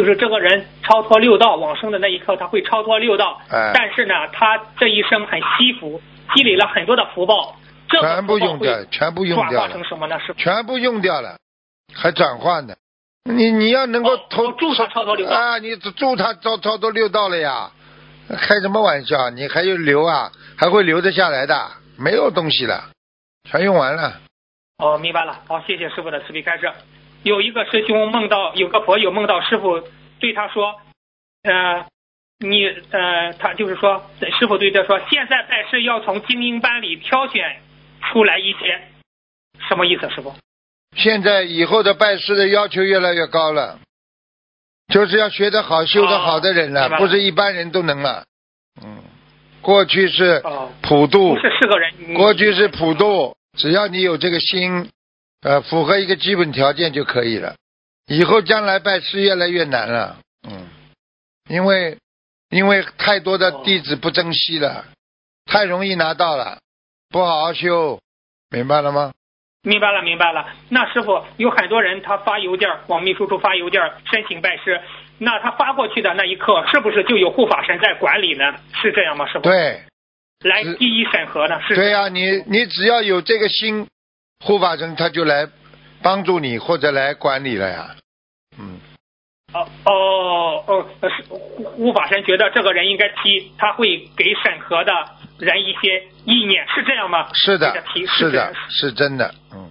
[0.00, 6.00] 就是这个人超脱六道往生的那一刻，他会超脱六道，哎但是呢，他这一生很惜福，
[6.34, 7.54] 积累了很多的福报，
[7.86, 9.76] 这个全部用掉，全部用掉转化掉。
[9.76, 10.18] 成什么呢？
[10.26, 10.32] 是？
[10.38, 11.36] 全部用掉了，
[11.94, 12.72] 还转换呢。
[13.24, 17.70] 你你要能够投、哦助他超脱六道啊，你助他超超脱六道了呀？
[18.30, 19.28] 开什么玩笑？
[19.28, 20.32] 你还有留啊？
[20.56, 21.54] 还会留得下来的？
[21.98, 22.84] 没有东西了，
[23.50, 24.14] 全用完了。
[24.78, 25.38] 哦，明白了。
[25.46, 26.72] 好，谢谢师傅的慈悲开示。
[27.22, 29.82] 有一个师兄梦到，有个佛友梦到师傅
[30.18, 30.74] 对他说，
[31.42, 31.86] 呃，
[32.38, 34.02] 你呃，他就是说，
[34.38, 37.60] 师傅对他说，现在拜师要从精英班里挑选
[38.10, 38.80] 出来一些，
[39.68, 40.34] 什么意思，师傅？
[40.96, 43.78] 现在以后的拜师的要求越来越高了，
[44.92, 48.24] 就是要学得好、修得好的人了，不是一般人都能了。
[48.82, 49.02] 嗯，
[49.60, 52.14] 过去是哦普渡不，是是个人。
[52.14, 54.90] 过去是普渡，只要你有这个心，
[55.42, 57.54] 呃，符合一个基本条件就可以了。
[58.06, 60.18] 以后将来拜师越来越难了，
[60.48, 60.68] 嗯，
[61.48, 61.96] 因为
[62.50, 64.84] 因为太多的弟子不珍惜了，
[65.46, 66.58] 太容易拿到了，
[67.08, 68.00] 不好好修，
[68.50, 69.12] 明白了吗？
[69.62, 70.48] 明白了，明白了。
[70.70, 73.80] 那师傅有很多人他发邮件往秘书处发邮件
[74.10, 74.80] 申请拜师，
[75.18, 78.54] 那他发过去的那一刻，是不是就有护法神在管理呢？
[78.82, 79.82] 是这样吗，师傅？，对，
[80.40, 81.60] 来是第一审核呢？
[81.68, 83.86] 是对呀、你你只要有这个心，
[84.44, 85.48] 护法神他就来
[86.02, 87.96] 帮助你或者来管理了呀，
[88.58, 88.80] 嗯。
[89.52, 94.92] 哦哦哦，呃是护护法神觉得这个人应该批，他会给审核的
[95.38, 97.28] 人一些意念，是这样吗？
[97.34, 97.74] 是的
[98.06, 99.68] 是的，是真的，嗯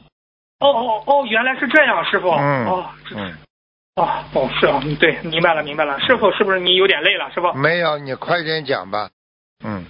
[0.60, 2.30] 哦哦哦，原来是这样，师傅。
[2.32, 3.34] 嗯哦，嗯，
[3.96, 5.98] 哦哦是啊，嗯对，明白了明白了。
[6.02, 7.54] 师傅是不是你有点累了，师傅？
[7.54, 9.10] 没有，你快点讲吧，
[9.64, 9.86] 嗯，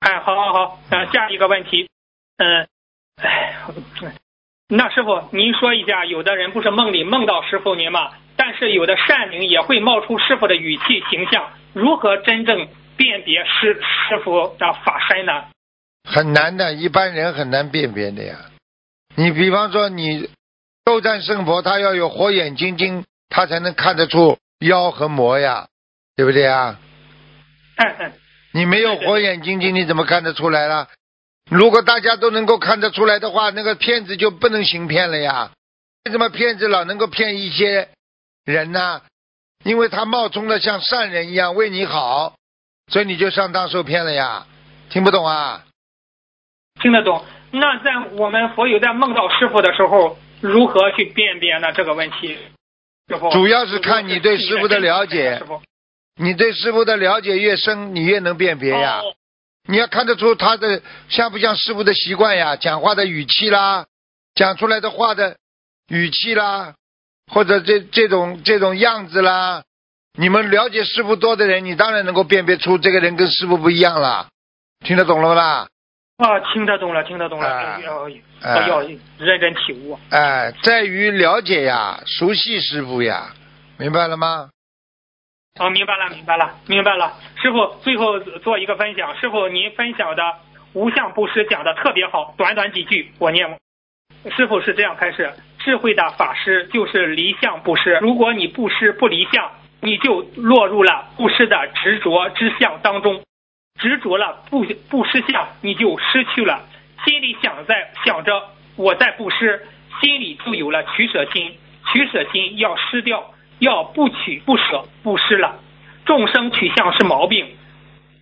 [0.00, 1.88] 哎，好好好，呃，下一个问题，
[2.38, 2.66] 嗯、
[3.20, 3.54] 哎，
[4.02, 4.12] 嗯
[4.70, 8.10] 那师傅您说一下，有的人不是梦里梦到师傅您吗？
[8.36, 15.44] 但是有的善灵也会冒出师傅的语气形象，如何真正辨别师师傅的法身呢？
[16.04, 18.36] 很难的，一般人很难辨别的呀。
[19.16, 20.28] 你比方说，你
[20.84, 25.66] 斗战胜佛，他要有火眼金睛，他才能看得出妖和魔呀，
[26.14, 26.78] 对不对啊？
[27.76, 28.12] 嗯嗯，
[28.52, 30.88] 你没有火眼金睛，你怎么看得出来了？
[31.50, 35.50] 如果大家都能够看得出来的话，那个骗子就不能行骗了呀。
[36.04, 37.88] 为什么骗子老能够骗一些
[38.44, 39.02] 人呢？
[39.64, 42.34] 因为他冒充的像善人一样为你好，
[42.92, 44.46] 所以你就上当受骗了呀。
[44.90, 45.64] 听不懂啊？
[46.80, 47.24] 听得懂。
[47.50, 51.72] 那在我们佛友在梦到师傅的时候，如何去辨别呢？
[51.72, 52.38] 这个问题，
[53.08, 55.62] 师傅主要是看你对师傅的了解师傅
[56.16, 59.00] 你对师傅的了解越深，你越能辨别呀。
[59.00, 59.14] 哦
[59.68, 63.84] 你要看得出他的像不像师傅的习惯呀，讲话的语气啦，
[64.34, 65.36] 讲出来的话的
[65.88, 66.74] 语气啦，
[67.30, 69.64] 或者这这种这种样子啦。
[70.18, 74.28] 你们了解师傅多的人，你当然能够辨别出这个人跟师傅不一样啦。
[74.86, 75.68] 听得懂了不啦？
[76.16, 78.08] 啊，听得懂了，听得懂了，哎要
[78.40, 79.98] 哎要认真体悟。
[80.08, 83.34] 哎，在于了解呀，熟悉师傅呀，
[83.76, 84.48] 明白了吗？
[85.58, 87.12] 哦，明白了，明白了，明白了。
[87.42, 89.16] 师傅，最后做一个分享。
[89.16, 90.22] 师傅，您分享的
[90.72, 93.58] 无相布施讲的特别好，短短几句我念。
[94.36, 97.98] 师傅是这样开始：智慧的法师就是离相布施。
[98.00, 99.50] 如果你布施不离相，
[99.80, 103.22] 你就落入了布施的执着之相当中，
[103.80, 106.64] 执着了布布施相，你就失去了。
[107.04, 108.42] 心里想在想着
[108.76, 109.66] 我在布施，
[110.00, 111.56] 心里就有了取舍心，
[111.92, 113.32] 取舍心要失掉。
[113.58, 115.58] 要不取不舍不施了，
[116.04, 117.46] 众生取向是毛病。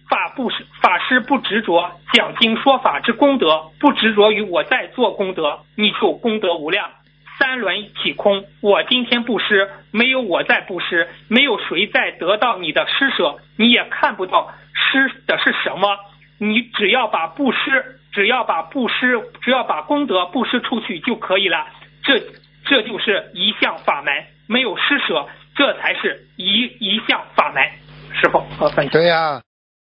[0.09, 6.89] 法不施法师不执着讲经说法之功德，不执着于我在做功德，你就功德无量。
[7.39, 15.99] 三轮体空，我今天布施，没有我在布施，没有谁在得到你的施舍，你也看不到施的是什么。
[16.39, 21.67] 你只要把布施，只要把布施，只要把功德布施出去就可以了。
[22.05, 22.21] 这
[22.65, 24.15] 这就是一项法门。
[24.47, 27.63] 没有施舍，这才是一一项法门。
[28.15, 28.93] 师傅，好分享。
[28.93, 29.43] 对呀、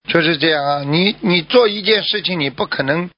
[0.08, 0.84] 就是这样啊。
[0.84, 3.10] 你你做一件事情，你不可能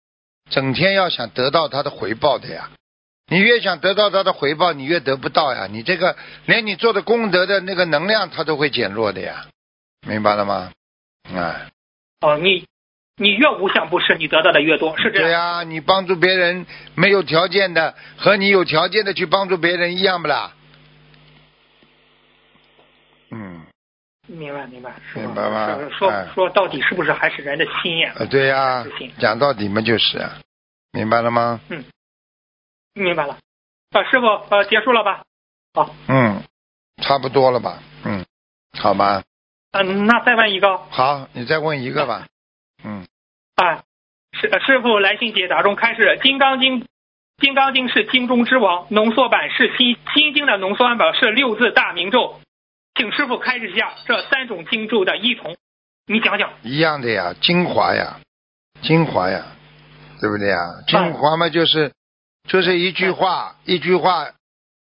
[0.50, 2.70] 整天要想得到他的回报的呀。
[3.32, 5.68] 你越想得到他的回报，你越得不到呀。
[5.70, 6.16] 你这个
[6.46, 9.46] 连你做的功德的那个能量，它都会减弱的呀。
[10.08, 10.72] 明白了吗？
[11.36, 11.68] 啊，
[12.22, 12.66] 哦，你
[13.18, 15.28] 你越无相布施，你得到的越多，是这样。
[15.28, 16.66] 对呀、你帮助别人
[16.96, 20.54] 没有条件的，和你有条件的去帮助别人一样不啦？
[23.30, 23.62] 嗯，
[24.30, 28.14] 明白明白，明白吗说哎说到底是不是还是人的心呀？
[28.18, 28.86] 呃，对呀、
[29.18, 30.38] 讲到底嘛就是啊，
[30.92, 31.60] 明白了吗？
[31.70, 31.84] 嗯
[32.94, 33.38] 明白了。
[33.92, 35.24] 啊，师傅，呃，结束了吧？
[35.74, 36.44] 好，嗯，
[37.02, 37.80] 差不多了吧？
[38.06, 38.26] 嗯，
[38.80, 39.24] 好吧，
[39.72, 42.28] 嗯、那再问一个好，你再问一个吧。
[42.84, 43.06] 嗯，
[43.56, 43.84] 啊，
[44.34, 46.82] 师呃师傅来信解答中开始，《金刚经》。
[47.42, 52.42] 《金刚经》是经中之王，浓缩版是心心经的浓缩版是六字大明咒，
[53.00, 55.56] 请师傅开示一下这三种经咒的异同，
[56.06, 56.52] 你讲讲。
[56.64, 58.20] 一样的呀，精华呀，
[58.82, 59.46] 精华呀，
[60.20, 60.58] 对不对呀？
[60.86, 61.94] 精华嘛，就是
[62.50, 64.32] 就是一句话，一句话，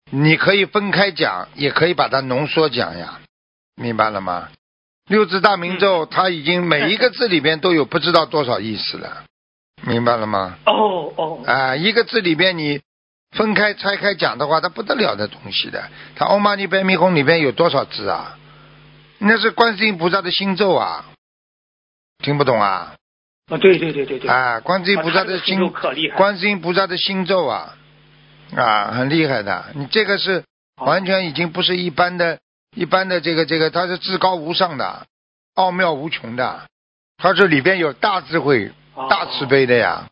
[0.09, 3.19] 你可以分开讲，也可以把它浓缩讲呀，
[3.75, 4.49] 明白了吗？
[5.07, 9.25] 六字大明咒，它已经每一个字里边都有不知道多少意思了，
[9.83, 10.57] 明白了吗？
[10.65, 12.81] 哦哦，啊，一个字里边你
[13.31, 15.89] 分开拆开讲的话，它不得了的东西的。
[16.15, 18.37] 它欧玛尼白密空里边有多少字啊？
[19.19, 21.05] 那是观世音菩萨的心咒啊，
[22.23, 22.95] 听不懂啊？
[23.51, 24.29] 啊，对对对对对。
[24.29, 25.71] 啊，观世音菩萨的心
[26.15, 27.75] 观世音菩萨的心咒啊，
[28.55, 29.65] 啊，很厉害的。
[29.73, 30.43] 你这个是
[30.81, 32.39] 完全已经不是一般的、
[32.75, 35.05] 一般的这个这个，它是至高无上的，
[35.55, 36.61] 奥妙无穷的，
[37.17, 40.07] 它这里边有大智慧、哦大慈悲的呀，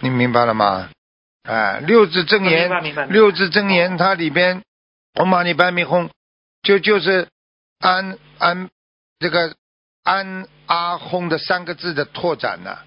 [0.00, 0.88] 你明白了吗？
[1.46, 2.68] 哎，六字真言
[3.08, 4.62] 六字真言它里边
[5.14, 6.10] ，om mani padme hum，
[6.62, 7.28] 就就是
[7.78, 8.68] 安安
[9.20, 9.54] 这个
[10.02, 12.78] 安阿吽的三个字的拓展呢、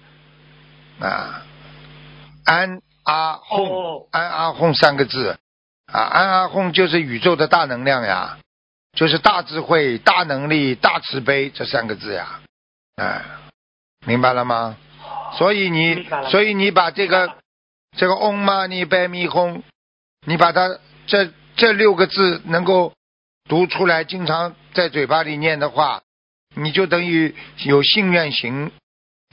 [1.00, 1.42] 啊，
[2.44, 4.06] 安阿吽，哦。
[4.10, 5.38] 安阿吽三个字
[5.90, 8.38] 啊，安阿吽就是宇宙的大能量呀，
[8.92, 12.40] 就是大智慧、大能力、大慈悲这三个字呀，
[12.96, 13.24] 哎，
[14.06, 14.76] 明白了吗？
[15.38, 17.36] 所以你所以你把这个
[17.96, 19.62] 这个 Om Mani Padme Hum，
[20.26, 22.92] 你把它这这六个字能够
[23.48, 26.02] 读出来，经常在嘴巴里念的话，
[26.54, 27.34] 你就等于
[27.64, 28.70] 有信愿行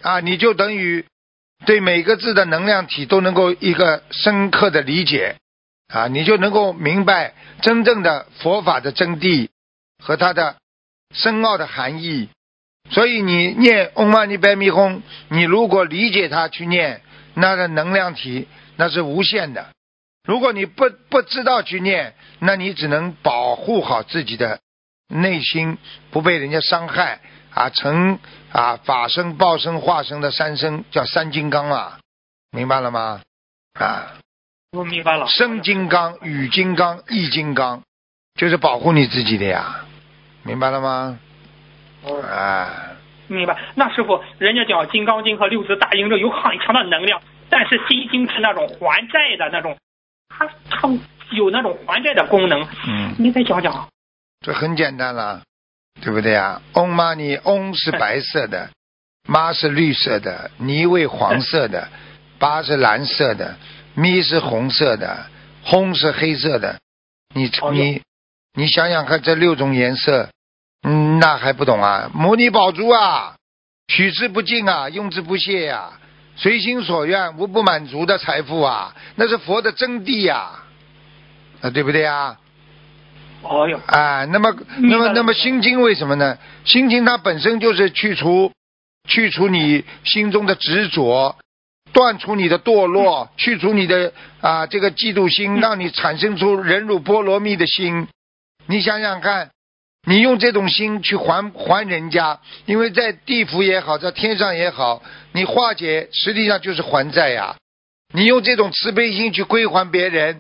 [0.02, 1.06] 啊，你就等于
[1.66, 5.38] 对每个字的能量体都能够一个深刻的理解
[5.88, 9.50] 啊，你就能够明白真正的佛法的真谛
[10.04, 10.58] 和它的
[11.14, 12.30] 深奥的含义。
[12.90, 17.02] 所以你念 Om Mani Padme Hum，你如果理解它去念，
[17.40, 19.68] 那个能量体那是无限的。
[20.24, 24.60] 如果你不不知道去念，那你只能保护好自己的
[25.08, 25.78] 内心，
[26.10, 27.20] 不被人家伤害
[27.54, 28.18] 啊，成
[28.52, 32.00] 啊法身、报身、化身的三身，叫三金刚啊，
[32.52, 33.22] 明白了吗？
[33.80, 34.18] 啊，
[34.72, 35.28] 我明白了。
[35.28, 37.84] 生金刚、雨金刚、意金刚，
[38.36, 39.86] 就是保护你自己的呀，
[40.42, 41.20] 明白了吗？
[42.04, 42.97] 哦啊，
[43.28, 43.58] 明白。
[43.76, 49.78] 那师傅，人家讲《金刚经》和六字大经咒有很强的能量，但是心经是那种还债的那种，
[50.30, 50.90] 它它
[51.32, 52.62] 有那种还债的功能。
[52.88, 53.88] 嗯，你再讲讲。
[54.42, 55.42] 这很简单了，
[56.02, 56.62] 对不对啊？
[56.74, 58.70] 嗡嘛你嗡是白色的，
[59.28, 61.88] 妈是绿色的，尼为黄色的，
[62.40, 63.58] 巴是蓝色的，
[63.96, 65.26] 咪是红色的，
[65.64, 66.80] 轰是黑色的。
[67.34, 68.02] 你哦你
[68.54, 70.30] 你想想看，这六种颜色，
[70.84, 72.10] 嗯，那还不懂啊？
[72.14, 73.36] 摩尼宝珠啊，
[73.88, 75.94] 取之不尽啊，用之不懈呀、
[76.36, 80.52] 随心所愿，无不满足的财富啊，那是佛的真谛呀、
[81.62, 82.38] 啊，对不对啊？
[83.44, 86.38] 哦哟，啊，那么，那么，那么心经为什么呢？
[86.66, 88.52] 心经它本身就是去除，
[89.08, 91.36] 去除你心中的执着，
[91.94, 94.12] 断除你的堕落，去除你的
[94.42, 98.08] 啊这个嫉妒心，让你产生出忍辱波罗蜜的心。
[98.66, 99.52] 你想想看，
[100.10, 105.04] 你用这种心去还还人家，因为在地府也好，在天上也好，
[105.34, 107.58] 你化解实际上就是还债呀。
[108.14, 110.40] 你用这种慈悲心去归还别人，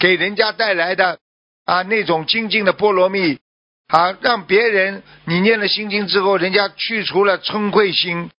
[0.00, 1.20] 给人家带来的
[1.64, 3.38] 啊那种精进的波罗蜜
[3.86, 8.30] 啊，让别人你念了心经之后，人家去除了嗔恚心、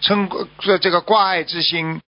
[0.00, 2.00] 嗔这这个挂碍之心，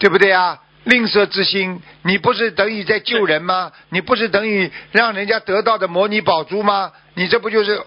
[0.00, 0.61] 对不对啊？
[0.84, 3.72] 吝啬之心，你不是等于在救人吗？
[3.90, 6.92] 你不是等于让人家得到的摩尼宝珠吗？
[7.14, 7.80] 你这不就是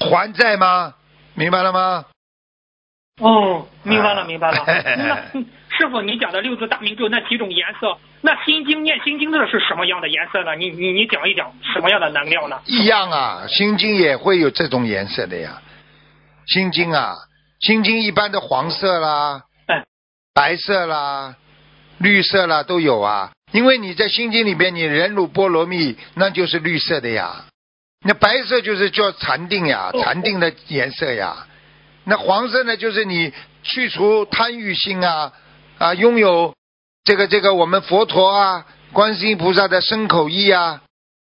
[0.00, 0.94] 还债吗？
[1.34, 2.04] 明白了吗？
[3.20, 4.64] 哦，明白了，啊明白了。
[4.66, 5.40] 那
[5.76, 10.54] 师傅，你讲的六字大明咒那几种颜色，那心经念心经的是什么样的颜色呢？
[10.56, 12.60] 你你你讲一讲什么样的能量呢？
[12.66, 15.62] 一样啊，心经也会有这种颜色的呀。
[16.46, 17.14] 心经啊，
[17.60, 19.84] 心经一般的黄色啦、哎
[20.34, 21.36] 白色啦、
[21.98, 23.32] 绿色啦都有啊。
[23.52, 27.46] 因为你在心经里边，你忍辱波罗蜜，那就是绿色的呀。
[28.04, 31.46] 那白色就是叫禅定呀，哦禅定的颜色呀。
[32.04, 33.32] 那黄色呢，就是你
[33.62, 35.32] 去除贪欲心啊
[35.78, 36.54] 啊，拥有
[37.04, 40.82] 这个这个我们佛陀啊、观世音菩萨的身口意啊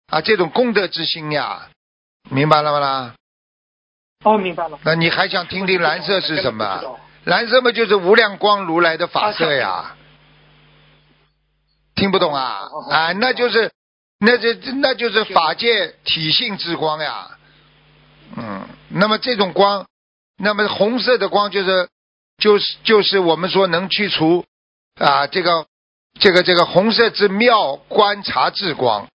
[0.09, 1.69] 啊这种功德之心呀，
[2.31, 3.15] 明白了吗啦？
[4.25, 4.79] 哦，明白了。
[4.85, 6.99] 那你还想听听蓝色是什么？
[7.25, 9.96] 蓝色嘛，就是无量光如来的法色呀。
[11.97, 12.61] 听不懂啊？
[12.91, 13.73] 啊，那就是，
[14.21, 17.29] 那这那就是法界体性之光呀。
[18.37, 19.87] 嗯，那么这种光，
[20.39, 21.89] 那么红色的光就是
[22.39, 24.45] 就是就是我们说能去除
[25.01, 25.67] 啊这个
[26.21, 29.09] 这个这个红色之妙观察之光，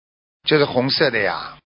[0.47, 1.57] 就是红色的呀，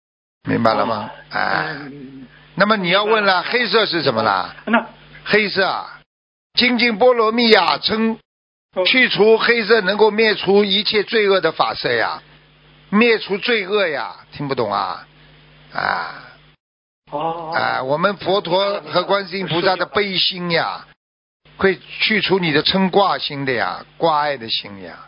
[0.49, 1.11] 明白了吗？
[1.31, 1.77] 哎。
[1.79, 4.55] 嗯，那么你要问了，黑色是什么啦？
[4.67, 4.87] 那
[5.25, 6.01] 黑色啊，
[6.55, 8.19] 精进波罗蜜呀，称哦
[8.87, 12.23] 去除黑色能够灭除一切罪恶的法色呀，
[12.89, 15.07] 灭除罪恶呀，听不懂啊？
[15.73, 16.29] 啊
[17.11, 20.87] 哦啊，我们佛陀和观世音菩萨的悲心呀，
[21.59, 25.07] 会去除你的嗔挂心的呀，挂碍的心呀，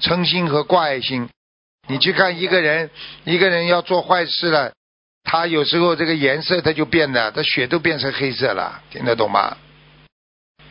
[0.00, 1.28] 嗔心和挂碍心。
[1.88, 2.90] 你去看一个人，
[3.24, 4.72] 一个人要做坏事了，
[5.24, 9.58] 他有时候这个颜色他就变了，他血都变成黑色了，听得懂吗？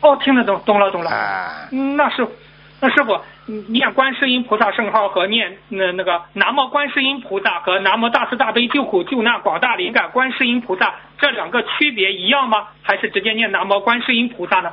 [0.02, 1.10] 哦，听得懂，懂了，懂了。
[1.10, 2.32] 啊，嗯，那师傅，
[2.80, 3.14] 那师傅，
[3.46, 12.68] 嗯念观世音菩萨圣号和念那那个南无观世音菩萨和南无大慈大悲救苦救难广大灵感观世音菩萨这两个区别一样吗？
[12.82, 14.72] 还是直接念南无观世音菩萨呢？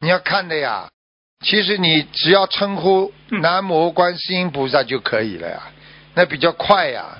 [0.00, 0.88] 你要看的呀。
[1.44, 5.62] 其实你只要称呼嗯南无观世音菩萨就可以了呀，
[6.14, 7.18] 那比较快呀。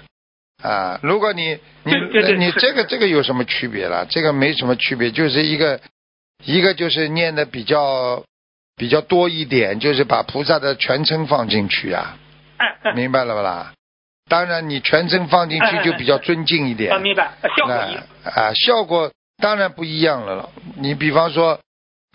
[0.63, 1.93] 啊，如果你你
[2.39, 4.07] 你这个这个有什么区别了？
[4.09, 5.79] 这个没什么区别，就是一个
[6.45, 8.25] 一个就是念的比较
[8.77, 12.17] 比较多一点，就是把菩萨的全称放进去啊，
[12.95, 13.73] 明白了吧啦？
[14.29, 16.93] 当然，你全称放进去就比较尊敬一点。
[16.93, 17.95] 啊，明白，效果一。
[17.95, 20.51] 啊啊，效果当然不一样了了。
[20.75, 21.61] 你比方说，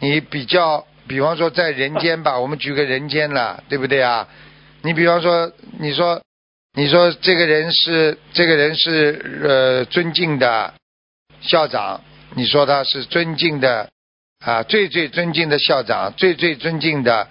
[0.02, 4.28] 你比较，比方说在人间吧，我们举个人间了，对不对啊？
[4.82, 6.22] 你比方说，你说，
[6.74, 10.74] 你说这个人是这个人是呃尊敬的
[11.40, 12.02] 校长，
[12.36, 13.90] 你说他是尊敬的
[14.44, 17.28] 啊，最最尊敬的校长，最最尊敬的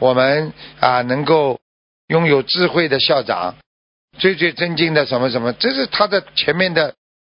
[0.00, 1.60] 我们啊能够
[2.08, 3.56] 拥有智慧的校长，
[4.18, 6.94] 最最尊敬的什么什么，这是他的前面的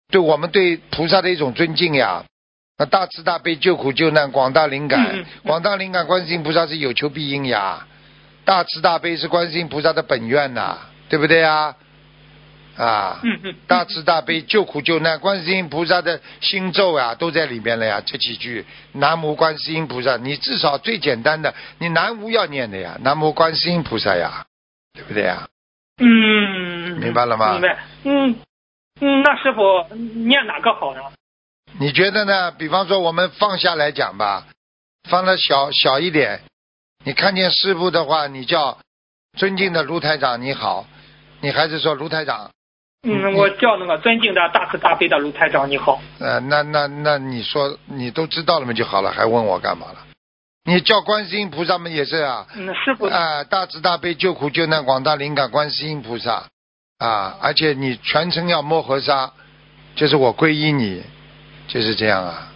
[0.09, 2.25] 对我们对菩萨的一种尊敬呀。
[2.79, 7.85] 那大慈大悲救苦救难广大灵感，广大灵感观世音菩萨是有求必应呀，
[8.43, 10.79] 大慈大悲是观世音菩萨的本愿呐，
[11.09, 11.75] 对不对呀？
[12.81, 18.01] 啊，嗯嗯，大慈大悲救苦救难，观世音菩萨的心咒啊，都在里面了呀。
[18.03, 24.47] 这几句南无观世音菩萨，你至少最简单的，你南无要念的呀，南无观世音菩萨呀，
[24.93, 25.47] 对不对呀？
[25.99, 27.77] 嗯，明白了吗明白。
[28.03, 28.35] 嗯
[28.99, 31.01] 嗯，那师傅念哪个好呢？
[31.79, 32.49] 你觉得呢？
[32.49, 34.47] 比方说我们放下来讲吧，
[35.07, 36.41] 放的小小一点。
[37.03, 38.79] 你看见师傅的话，你叫
[39.37, 40.87] 尊敬的卢台长你好，
[41.41, 42.49] 你还是说卢台长？
[43.03, 45.99] 嗯，我叫那个尊敬的大慈大悲的卢台长，你好。
[46.19, 49.97] 呃，那那那你说你都知道了嘛就好了，还问我干嘛了？
[50.65, 56.43] 你叫观世音菩萨嘛也是啊，嗯，师傅，啊，大慈大悲救苦救难广大灵感观世音菩萨
[56.99, 59.31] 啊，而且你全程要摸河沙，
[59.95, 61.01] 就是我皈依你，
[61.67, 62.50] 就是这样啊。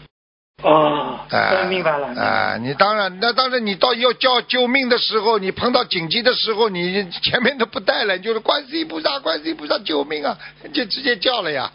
[0.65, 2.07] 哦，啊，明白了。
[2.19, 10.35] 啊，你当然，那当然，你到要叫救命的时候，你碰到紧急的时候，你前面都不带了，你就是观世音菩萨，观世音菩萨救命啊，
[10.73, 11.71] 就直接叫了呀。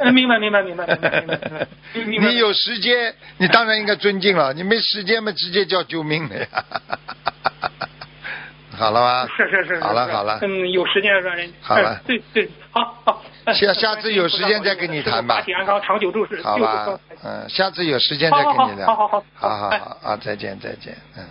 [0.00, 1.38] 嗯， 明白明白明白明白明白
[2.04, 2.26] 明白。
[2.32, 6.48] 你有时间，你当然应该尊敬了；你没时间嘛，直接叫救命的呀。
[8.76, 9.28] 好了吗？
[9.36, 9.74] 是是是。
[9.76, 11.52] 是好了好了嗯，有时间让人。
[11.60, 13.22] 好了嗯对对，好好。
[13.54, 16.42] 下下次有时间再跟你谈吧身体安康，长久住世。
[16.42, 16.86] 好吧，
[17.24, 18.86] 嗯，下次有时间再跟你聊。
[18.86, 21.24] 好好好好好好啊，再见再见，嗯。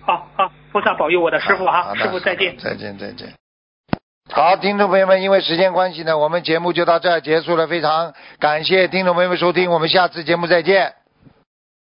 [0.00, 2.56] 好好，菩萨保佑我的师傅哈，好的师傅再见。
[2.58, 3.28] 再见，再见。
[4.30, 7.66] 好，听众朋友们，因为时间关系呢，我们节目就到这儿结束了。
[7.66, 10.94] 非常感谢听众朋友们收听，我们下次节目再见。